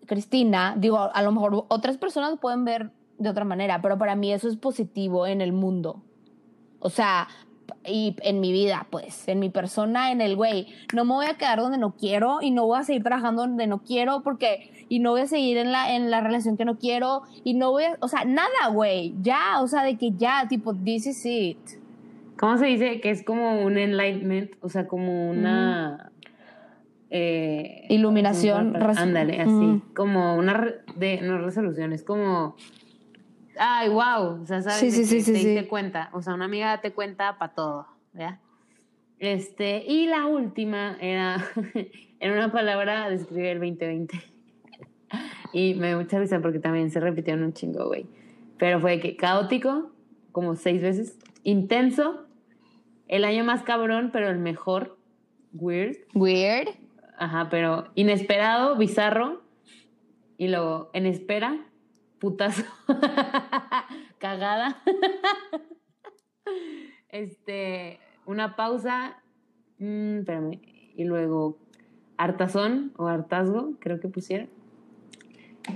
[0.07, 4.33] Cristina, digo, a lo mejor otras personas pueden ver de otra manera, pero para mí
[4.33, 6.03] eso es positivo en el mundo.
[6.81, 7.29] O sea,
[7.87, 11.35] y en mi vida, pues, en mi persona, en el güey, no me voy a
[11.39, 14.99] quedar donde no quiero y no voy a seguir trabajando donde no quiero porque, y
[14.99, 17.85] no voy a seguir en la, en la relación que no quiero y no voy
[17.85, 21.59] a, o sea, nada, güey, ya, o sea, de que ya, tipo, this is it.
[22.39, 23.01] ¿Cómo se dice?
[23.01, 26.13] Que es como un enlightenment, o sea, como una...
[27.11, 29.51] eh, Iluminación, Ándale, así.
[29.51, 29.83] Mm.
[29.95, 30.75] Como una...
[30.97, 32.57] de, no resolución, es como...
[33.59, 34.43] Ay, wow.
[34.43, 34.79] O sea, ¿sabes?
[34.79, 35.47] Sí, sí, sí, te sí.
[35.47, 36.11] diste cuenta.
[36.13, 38.41] O sea, una amiga te cuenta para todo, ¿ya?
[39.19, 41.45] Este, y la última era...
[42.23, 44.23] en una palabra describe el 2020.
[45.53, 48.07] Y me dio mucha risa porque también se repitieron un chingo, güey.
[48.57, 49.91] Pero fue que caótico,
[50.33, 51.19] como seis veces.
[51.43, 52.27] Intenso,
[53.09, 54.99] el año más cabrón, pero el mejor.
[55.53, 55.97] Weird.
[56.15, 56.69] Weird.
[57.19, 59.43] Ajá, pero inesperado, bizarro.
[60.39, 61.67] Y luego, en espera,
[62.19, 62.65] putazo.
[64.19, 64.83] Cagada.
[67.09, 69.23] este, una pausa.
[69.79, 70.61] mm, espérame.
[70.97, 71.59] Y luego,
[72.17, 74.49] hartazón o hartazgo, creo que pusieron.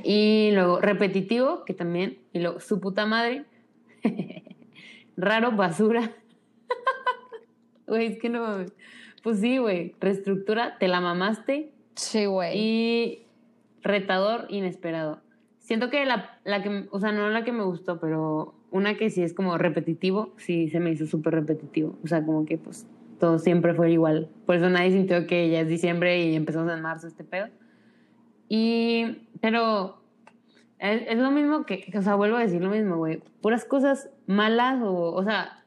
[0.02, 2.18] Y luego, repetitivo, que también.
[2.32, 3.44] Y luego, su puta madre.
[5.16, 6.12] Raro, basura.
[7.86, 8.72] Güey, es que no mames.
[9.22, 9.94] Pues sí, güey.
[10.00, 11.72] Reestructura, te la mamaste.
[11.94, 12.58] Sí, güey.
[12.58, 13.26] Y
[13.82, 15.20] retador, inesperado.
[15.58, 19.10] Siento que la, la que, o sea, no la que me gustó, pero una que
[19.10, 21.96] sí es como repetitivo, sí se me hizo súper repetitivo.
[22.04, 22.86] O sea, como que pues
[23.18, 24.30] todo siempre fue igual.
[24.44, 27.48] Por eso nadie sintió que ya es diciembre y empezamos en marzo este pedo.
[28.48, 30.00] Y, pero
[30.78, 33.22] es, es lo mismo que, que, o sea, vuelvo a decir lo mismo, güey.
[33.40, 35.64] Puras cosas malas o, o sea,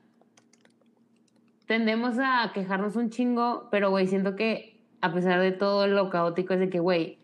[1.66, 6.54] tendemos a quejarnos un chingo, pero, güey, siento que a pesar de todo lo caótico
[6.54, 7.20] es de que, güey,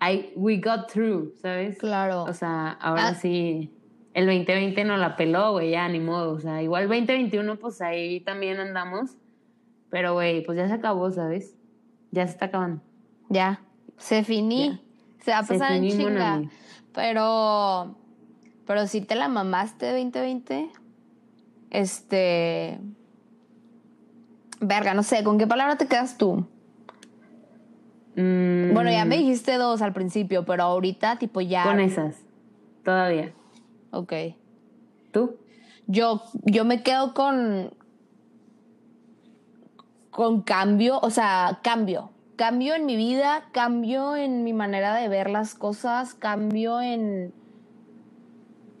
[0.00, 1.78] I, we got through, ¿sabes?
[1.78, 2.24] Claro.
[2.24, 3.14] O sea, ahora Ah.
[3.14, 3.72] sí,
[4.12, 6.32] el 2020 no la peló, güey, ya, ni modo.
[6.34, 9.16] O sea, igual 2021, pues ahí también andamos.
[9.88, 11.56] Pero, güey, pues ya se acabó, ¿sabes?
[12.10, 12.82] Ya se está acabando.
[13.28, 13.60] Ya,
[13.96, 14.68] se finí.
[14.68, 14.80] Ya.
[15.24, 16.34] Se va a pasar en chinga.
[16.34, 16.48] ami.
[16.96, 17.94] Pero,
[18.66, 20.70] pero si te la mamaste 2020,
[21.70, 22.80] este,
[24.60, 26.46] verga, no sé, ¿con qué palabra te quedas tú?
[28.16, 32.16] Mm, Bueno, ya me dijiste dos al principio, pero ahorita tipo ya, Con esas,
[32.82, 33.34] todavía.
[33.90, 34.12] ok.
[35.12, 35.36] ¿Tú?
[35.86, 37.74] Yo, yo me quedo con,
[40.10, 42.10] con cambio, o sea, cambio.
[42.36, 47.32] Cambio en mi vida, cambio en mi manera de ver las cosas, cambio en,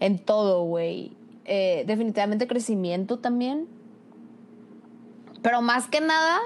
[0.00, 1.16] en todo, güey.
[1.44, 3.66] Eh, definitivamente crecimiento también.
[5.42, 6.38] Pero más que nada,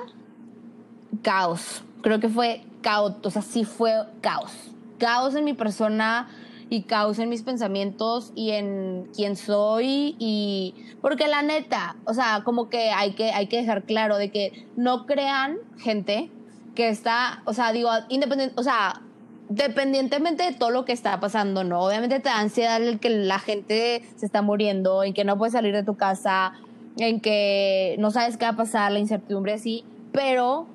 [1.22, 1.82] caos.
[2.02, 4.52] Creo que fue caos, o sea, sí fue caos.
[4.98, 6.28] Caos en mi persona
[6.68, 12.42] y caos en mis pensamientos y en quién soy y porque la neta, o sea,
[12.44, 16.30] como que hay que hay que dejar claro de que no crean gente
[16.74, 19.02] que está, o sea, digo, independiente, o sea,
[19.48, 21.80] dependientemente de todo lo que está pasando, ¿no?
[21.80, 25.52] Obviamente te da ansiedad el que la gente se está muriendo, en que no puedes
[25.52, 26.52] salir de tu casa,
[26.96, 30.66] en que no sabes qué va a pasar, la incertidumbre así, pero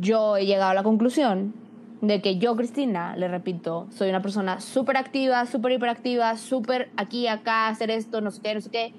[0.00, 1.54] yo he llegado a la conclusión
[2.02, 7.26] de que yo, Cristina, le repito, soy una persona súper activa, súper hiperactiva, súper aquí,
[7.26, 8.92] acá, hacer esto, no sé qué, no sé qué.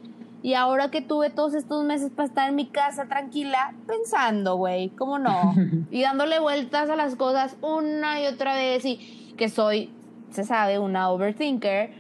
[0.48, 4.92] Y ahora que tuve todos estos meses para estar en mi casa tranquila, pensando, güey,
[4.92, 5.54] ¿cómo no?
[5.92, 9.92] y dándole vueltas a las cosas una y otra vez y que soy,
[10.32, 11.92] se sabe, una overthinker.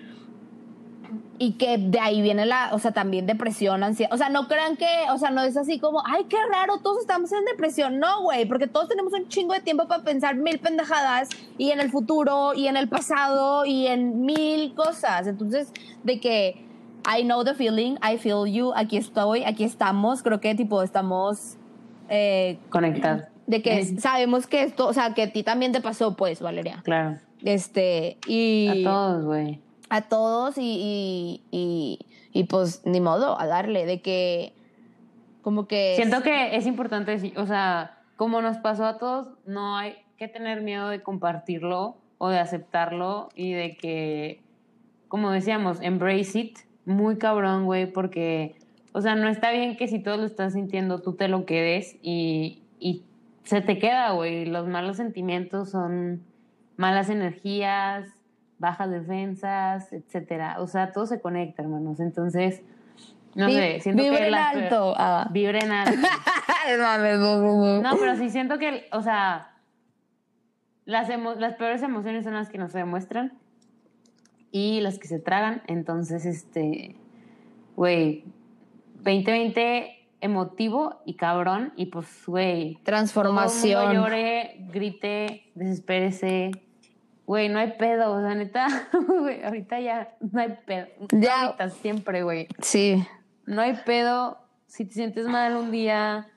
[1.37, 4.13] y que de ahí viene la, o sea, también depresión, ansiedad.
[4.13, 7.01] O sea, no crean que, o sea, no es así como, ay, qué raro, todos
[7.01, 7.99] estamos en depresión.
[7.99, 11.27] No, güey, porque todos tenemos un chingo de tiempo para pensar mil pendejadas
[11.57, 15.27] y en el futuro y en el pasado y en mil cosas.
[15.27, 15.73] Entonces,
[16.05, 16.66] de que
[17.07, 21.55] I know the feeling, I feel you, aquí estoy, aquí estamos, creo que tipo estamos
[22.09, 23.23] eh, Conectado.
[23.45, 26.81] de que sabemos que esto, o sea, que a ti también te pasó, pues, Valeria.
[26.83, 27.17] Claro.
[27.43, 29.61] Este, y A todos, güey.
[29.89, 31.99] a todos y, y, y,
[32.33, 34.53] y, pues ni modo, a darle, de que
[35.43, 35.93] como que...
[35.95, 40.27] Siento que es importante decir, o sea, como nos pasó a todos, no hay que
[40.27, 44.41] tener miedo de compartirlo o de aceptarlo y de que,
[45.07, 48.55] como decíamos, embrace it, muy cabrón, güey, porque,
[48.93, 51.97] o sea, no está bien que si todo lo estás sintiendo tú te lo quedes
[52.01, 53.03] y, y
[53.43, 54.45] se te queda, güey.
[54.45, 56.23] Los malos sentimientos son
[56.77, 58.07] malas energías,
[58.57, 60.55] bajas defensas, etcétera.
[60.59, 61.99] O sea, todo se conecta, hermanos.
[61.99, 62.61] Entonces,
[63.35, 64.93] no vi- sé, siento vibra que en alto.
[64.97, 65.27] Ah.
[65.31, 66.07] Vibra en alto.
[67.81, 69.51] No, pero sí siento que, o sea,
[70.85, 73.33] las, las peores emociones son las que no se demuestran
[74.51, 75.61] y las que se tragan.
[75.67, 76.95] Entonces, este,
[77.75, 78.25] güey,
[78.95, 83.85] 2020 emotivo y cabrón y pues, güey, todo el Transformación.
[83.85, 86.51] mundo llore, grite, desespérese.
[87.25, 88.67] Güey, no hay pedo, o sea, neta,
[89.07, 90.87] güey, ahorita ya no hay pedo.
[91.11, 91.43] Ya.
[91.43, 92.47] Ahorita, siempre, güey.
[92.61, 93.05] Sí.
[93.45, 94.39] No hay pedo.
[94.67, 96.27] Si te sientes mal un día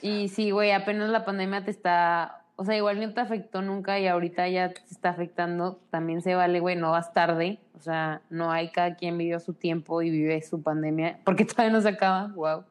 [0.00, 2.43] y sí, güey, apenas la pandemia te está.
[2.56, 5.80] O sea, igual no te afectó nunca y ahorita ya te está afectando.
[5.90, 7.58] También se vale, güey, no vas tarde.
[7.76, 11.18] O sea, no hay cada quien vivió su tiempo y vive su pandemia.
[11.24, 12.28] Porque todavía no se acaba.
[12.28, 12.64] Wow.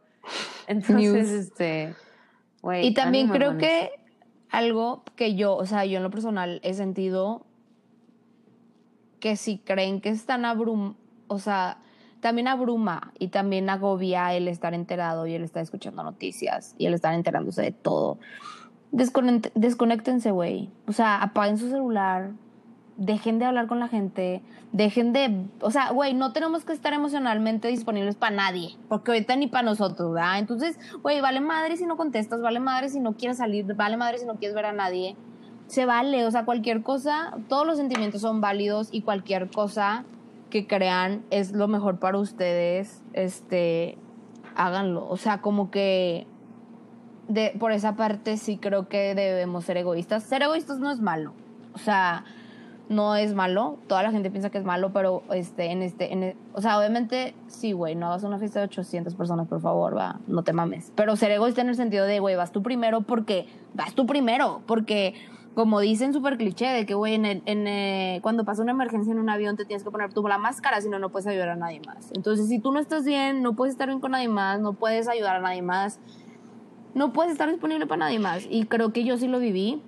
[0.67, 1.29] Entonces, News.
[1.29, 1.95] este.
[2.61, 2.87] Güey.
[2.87, 3.91] Y también creo que
[4.49, 7.45] algo que yo, o sea, yo en lo personal he sentido
[9.19, 10.95] que si creen que están abrum,
[11.27, 11.79] o sea,
[12.19, 16.93] también abruma y también agobia el estar enterado y el estar escuchando noticias y el
[16.93, 18.17] estar enterándose de todo.
[18.93, 20.69] Desconéctense, güey.
[20.87, 22.31] O sea, apaguen su celular,
[22.97, 26.93] dejen de hablar con la gente, dejen de, o sea, güey, no tenemos que estar
[26.93, 30.37] emocionalmente disponibles para nadie, porque ahorita ni para nosotros, ¿verdad?
[30.37, 34.19] Entonces, güey, vale madre si no contestas, vale madre si no quieres salir, vale madre
[34.19, 35.15] si no quieres ver a nadie.
[35.65, 40.05] Se vale, o sea, cualquier cosa, todos los sentimientos son válidos y cualquier cosa
[40.51, 43.97] que crean es lo mejor para ustedes, este,
[44.55, 45.07] háganlo.
[45.09, 46.27] O sea, como que
[47.27, 50.23] de, por esa parte sí creo que debemos ser egoístas.
[50.23, 51.33] Ser egoístas no es malo.
[51.73, 52.25] O sea,
[52.89, 53.77] no es malo.
[53.87, 56.77] Toda la gente piensa que es malo, pero este, en este, en e- o sea,
[56.77, 60.53] obviamente, sí, güey, no hagas una fiesta de 800 personas, por favor, va, no te
[60.53, 60.91] mames.
[60.95, 64.61] Pero ser egoísta en el sentido de, güey, vas tú primero porque, vas tú primero,
[64.67, 65.15] porque,
[65.55, 69.29] como dicen súper cliché, de que, güey, en eh, cuando pasa una emergencia en un
[69.29, 71.79] avión te tienes que poner tú la máscara, si no, no puedes ayudar a nadie
[71.87, 72.11] más.
[72.13, 75.07] Entonces, si tú no estás bien, no puedes estar bien con nadie más, no puedes
[75.07, 75.99] ayudar a nadie más,
[76.93, 78.45] no puedes estar disponible para nadie más.
[78.49, 79.81] Y creo que yo sí lo viví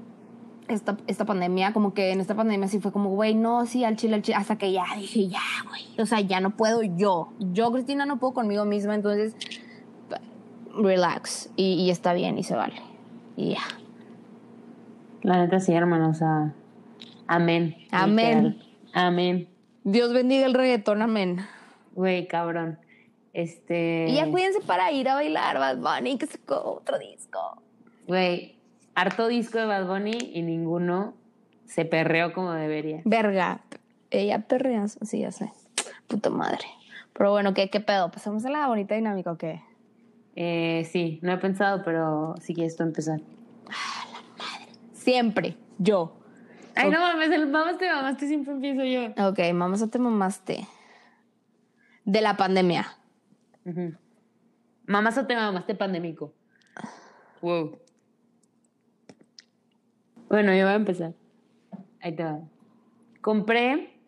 [0.68, 3.96] esta, esta pandemia, como que en esta pandemia sí fue como, güey, no, sí, al
[3.96, 7.30] chile, al chile, hasta que ya dije, ya, güey, o sea, ya no puedo yo.
[7.40, 9.36] Yo, Cristina, no puedo conmigo misma, entonces,
[10.76, 12.82] relax, y, y está bien, y se vale.
[13.36, 13.64] Y ya.
[15.22, 16.54] La neta sí, hermano, o sea.
[17.28, 17.76] Amén.
[17.92, 18.44] Amén.
[18.44, 18.72] literal.
[18.94, 19.50] Amén.
[19.84, 21.40] Dios bendiga el reggaetón, amén.
[21.94, 22.80] Güey, cabrón.
[23.36, 24.08] Este.
[24.08, 27.62] Y ya cuídense para ir a bailar Bad Bunny, que sacó otro disco.
[28.08, 28.58] Güey,
[28.96, 31.16] harto disco de Bad Bunny y ninguno
[31.66, 33.02] se perreó como debería.
[33.04, 33.62] Verga.
[34.10, 35.52] Ella perreas, sí, ya sé.
[36.08, 36.66] Puta madre.
[37.12, 38.10] Pero bueno, ¿qué, qué pedo?
[38.10, 39.62] ¿Pasamos a la bonita dinámica o qué?
[40.38, 43.20] Eh, sí, no he pensado, pero sí quieres tú empezar.
[44.94, 46.16] Siempre, yo.
[46.76, 46.94] Ay, Ok.
[46.94, 49.28] no mames, el mamaste, mamaste, siempre empiezo yo.
[49.28, 50.68] Ok, mamá, te mamaste.
[52.06, 52.88] De la pandemia.
[53.66, 53.94] Ujú.
[54.88, 56.34] Mamás o te mamaste pandémico.
[57.42, 57.80] Wow.
[60.30, 61.14] Bueno, yo voy a empezar.
[62.00, 62.40] Ahí te va.
[63.22, 64.00] Compré.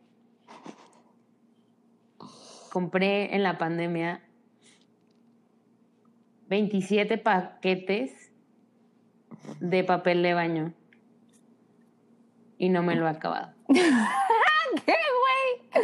[2.71, 4.21] Compré en la pandemia
[6.47, 8.31] 27 paquetes
[9.59, 10.73] de papel de baño.
[12.57, 13.53] Y no me lo he acabado.
[13.67, 15.83] ¿Qué, güey?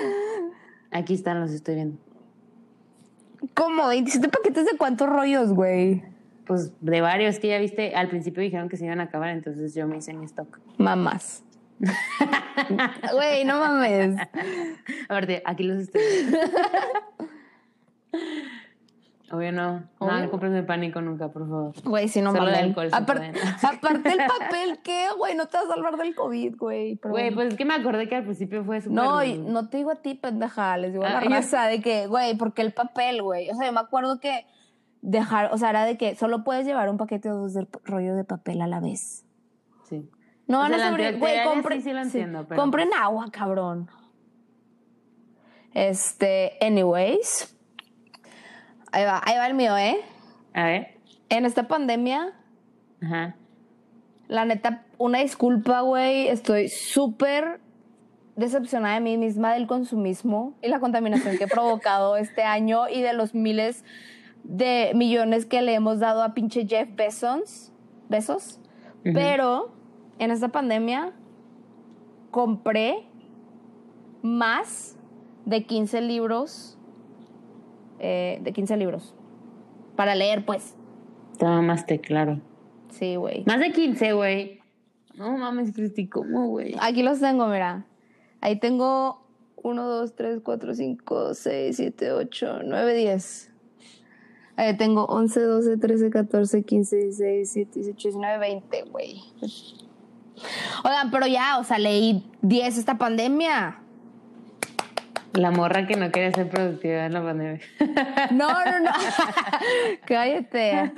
[0.91, 2.03] Aquí están, los estoy viendo.
[3.54, 3.84] ¿Cómo?
[3.84, 6.04] ¿27 paquetes de cuántos rollos, güey?
[6.45, 9.74] Pues de varios que ya viste, al principio dijeron que se iban a acabar, entonces
[9.74, 10.60] yo me hice mi stock.
[10.78, 11.43] Mamás.
[13.14, 14.16] Güey, no mames.
[15.10, 16.01] A ver, aquí los estoy.
[19.34, 19.72] Obvio no.
[19.80, 20.20] No, Obvio.
[20.20, 21.74] no compres de pánico nunca, por favor.
[21.84, 22.60] Güey, si no Solo mames.
[22.60, 23.36] alcohol se Apar- pueden.
[23.64, 25.08] aparte el papel, ¿qué?
[25.18, 26.96] Güey, no te vas a salvar del COVID, güey.
[26.96, 27.36] Güey, bueno.
[27.36, 28.96] pues es que me acordé que al principio fue súper...
[28.96, 31.66] No, y no te digo a ti, pendeja, les digo a Ah, la yo- raza
[31.66, 33.50] de que, güey, porque el papel, güey.
[33.50, 34.46] O sea, yo me acuerdo que
[35.02, 38.16] dejar, o sea, era de que solo puedes llevar un paquete o dos de rollo
[38.16, 39.26] de papel a la vez.
[39.90, 40.10] Sí.
[40.48, 41.20] No O van sea, a sobrevivir.
[41.20, 43.90] Güey, compren, sí, sí lo entiendo, pero- compren agua, cabrón.
[45.74, 47.50] Este, anyways.
[48.94, 49.98] Ahí va, ahí va el mío, ¿eh?
[50.54, 50.98] A ver.
[51.30, 52.34] En esta pandemia,
[53.02, 53.36] Ajá.
[54.28, 56.28] La neta, una disculpa, güey.
[56.28, 57.60] Estoy súper
[58.36, 63.02] decepcionada de mí misma del consumismo y la contaminación que he provocado este año y
[63.02, 63.84] de los miles
[64.44, 67.72] de millones que le hemos dado a pinche Jeff Bezos.
[68.10, 68.60] Besos.
[69.04, 69.74] Pero
[70.18, 71.12] en esta pandemia
[72.32, 73.06] compré
[74.22, 74.98] más
[75.46, 76.78] de 15 libros.
[78.04, 79.16] Eh, de 15 libros.
[79.95, 80.76] Para leer, pues.
[81.38, 82.41] Te mamaste, claro.
[82.89, 83.43] Sí, güey.
[83.45, 84.60] Más de 15, güey.
[85.16, 86.76] No mames, Cristi, ¿cómo, güey?
[86.82, 87.86] Aquí los tengo, mira.
[88.41, 89.26] Ahí tengo
[89.56, 93.51] 1, 2, 3, 4, 5, 6, 7, 8, 9, 10.
[94.58, 99.22] Ahí tengo 11, 12, 13, 14, 15, 16, 17, 18, 19, 20, güey.
[100.84, 103.83] Oigan, pero ya, o sea, leí 10 esta pandemia.
[105.34, 107.60] La morra que no quería ser productiva en la pandemia.
[108.32, 108.92] No, no, no.
[110.06, 110.92] Cállate.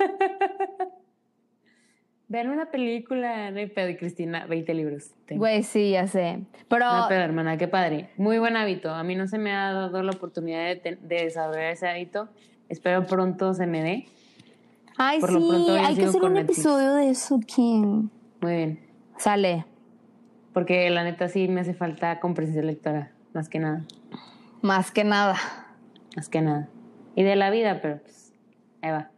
[2.28, 5.12] Vean una película, no hay pedo, Cristina, 20 libros.
[5.26, 5.38] tengo.
[5.38, 6.40] Güey, sí, ya sé.
[6.68, 8.10] Pero, No pedo, hermana, qué padre.
[8.16, 8.90] Muy buen hábito.
[8.90, 12.28] A mí no se me ha dado la oportunidad de, te- de desarrollar ese hábito.
[12.68, 14.06] Espero pronto se me dé.
[14.98, 16.58] ay, por lo sí, pronto hay que hacer un Netflix.
[16.58, 18.10] episodio de eso, ¿quién?
[18.40, 18.80] Muy bien.
[19.18, 19.64] Sale.
[20.52, 23.84] Porque la neta sí me hace falta comprensión lectora, más que nada.
[24.62, 25.36] Más que nada.
[26.16, 26.68] Más que nada.
[27.14, 28.32] Y de la vida, pero pues,
[28.80, 29.10] ahí va.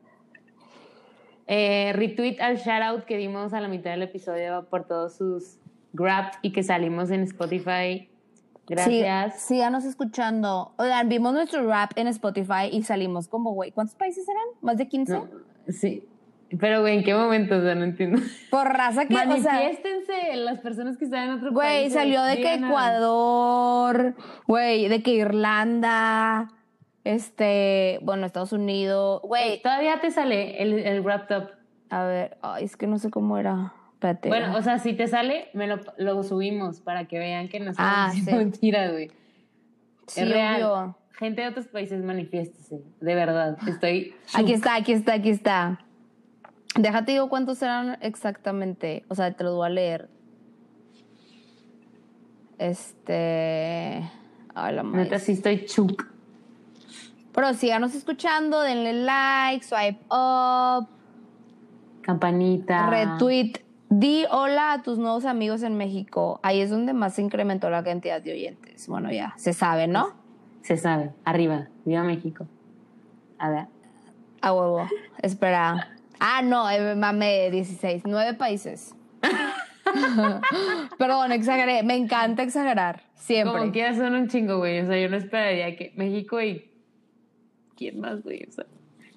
[1.47, 5.61] Eh, retweet al shoutout que dimos a la mitad del episodio por todos sus
[5.93, 8.11] grabs y que salimos en Spotify.
[8.67, 9.41] Gracias.
[9.41, 10.73] Sí, síganos escuchando.
[10.79, 14.45] Oigan, vimos nuestro rap en Spotify y salimos como, güey, ¿cuántos países eran?
[14.61, 15.13] ¿Más de 15?
[15.13, 15.29] No,
[15.69, 16.07] sí.
[16.59, 17.57] Pero, güey, ¿en qué momento?
[17.57, 18.21] O sea, no entiendo.
[18.51, 21.53] Por raza que, o sea, Manifiéstense las personas que están en otro país.
[21.53, 22.55] güey, salió de que.
[22.55, 24.15] Ecuador,
[24.47, 26.49] güey, de que Irlanda,
[27.05, 31.51] este, bueno, Estados Unidos, güey, Todavía te sale el, el wrapped up.
[31.91, 33.75] a ver, ay, es que no sé cómo era.
[33.95, 34.29] Espérate.
[34.29, 37.73] Bueno, o sea, si te sale, me lo, lo subimos para que vean que no
[37.73, 38.37] estamos Ah, diciendo sí.
[38.45, 39.11] mentiras, güey.
[40.07, 40.63] sí, es real.
[40.63, 40.99] obvio.
[41.19, 42.81] Gente de otros países, manifiéstese.
[43.01, 44.15] De verdad, estoy.
[44.35, 45.81] Aquí está, aquí está, aquí está.
[46.75, 49.05] Déjate digo cuántos eran exactamente.
[49.09, 50.09] O sea, te los voy a leer.
[52.59, 54.09] Este.
[54.55, 54.83] Ay, la.
[54.83, 56.07] Neta, sí estoy chuk.
[57.33, 60.89] Pero síganos escuchando, denle like, swipe up,
[62.03, 62.91] Campanita.
[62.91, 63.59] retweet.
[63.91, 66.41] Di hola a tus nuevos amigos en México.
[66.43, 68.87] Ahí es donde más se incrementó la cantidad de oyentes.
[68.89, 70.15] Bueno, ya, se sabe, ¿no?
[70.63, 71.13] Se sabe.
[71.25, 71.69] Arriba.
[71.87, 72.47] Viva México.
[73.39, 73.67] A ver.
[74.43, 74.87] A huevo.
[75.23, 75.97] Espera.
[76.21, 78.03] Ah, no, eh, mame, 16.
[78.07, 78.95] Nueve países.
[80.99, 81.83] Perdón, exageré.
[81.83, 83.03] Me encanta exagerar.
[83.15, 83.59] Siempre.
[83.59, 84.81] Como quieras son un chingo, güey.
[84.81, 86.71] O sea, yo no esperaría que México y.
[87.77, 88.45] ¿Quién más, güey?
[88.49, 88.67] O sea,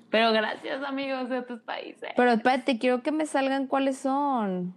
[0.10, 2.10] Pero gracias, amigos de otros países.
[2.16, 4.76] Pero espérate, quiero que me salgan cuáles son.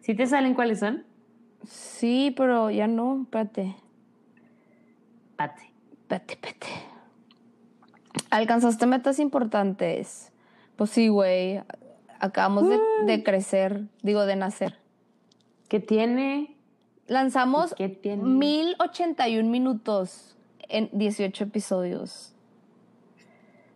[0.00, 1.04] ¿Sí te salen cuáles son?
[1.64, 3.22] Sí, pero ya no.
[3.22, 3.76] Espérate.
[5.36, 5.72] Pate.
[6.02, 6.66] Espérate, espérate.
[8.30, 10.29] ¿Alcanzaste metas importantes?
[10.80, 11.60] Pues sí, güey.
[12.20, 14.78] Acabamos de, de crecer, digo, de nacer.
[15.68, 16.56] ¿Qué tiene?
[17.06, 18.22] Lanzamos ¿Qué tiene?
[18.22, 20.38] 1081 minutos
[20.70, 22.34] en 18 episodios.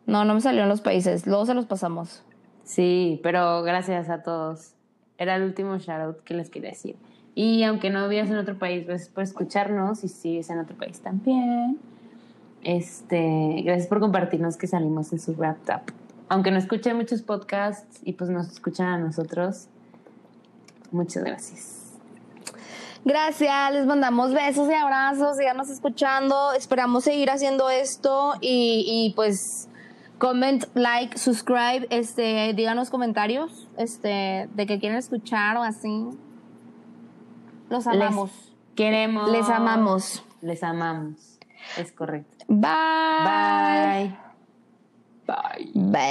[0.06, 1.26] No, no me salieron los países.
[1.26, 2.22] Luego se los pasamos.
[2.62, 4.72] Sí, pero gracias a todos.
[5.18, 6.96] Era el último shoutout que les quería decir.
[7.34, 10.74] Y aunque no vivías en otro país, gracias por escucharnos y si vives en otro
[10.74, 11.78] país también.
[12.62, 16.03] Este, gracias por compartirnos que salimos en su Wrapped Up.
[16.28, 19.68] Aunque no escuché muchos podcasts y pues nos escuchan a nosotros,
[20.90, 21.84] muchas gracias.
[23.04, 29.68] Gracias, les mandamos besos y abrazos, síganos escuchando, esperamos seguir haciendo esto y, y, pues
[30.16, 36.08] comment, like, subscribe, este, díganos comentarios, este, de que quieren escuchar o así.
[37.68, 38.30] Los amamos.
[38.74, 39.30] Queremos.
[39.30, 40.24] Les amamos.
[40.40, 41.38] Les amamos.
[41.76, 42.44] Es correcto.
[42.48, 42.70] Bye.
[43.24, 44.33] Bye.
[45.26, 45.34] 拜
[45.92, 46.04] 拜。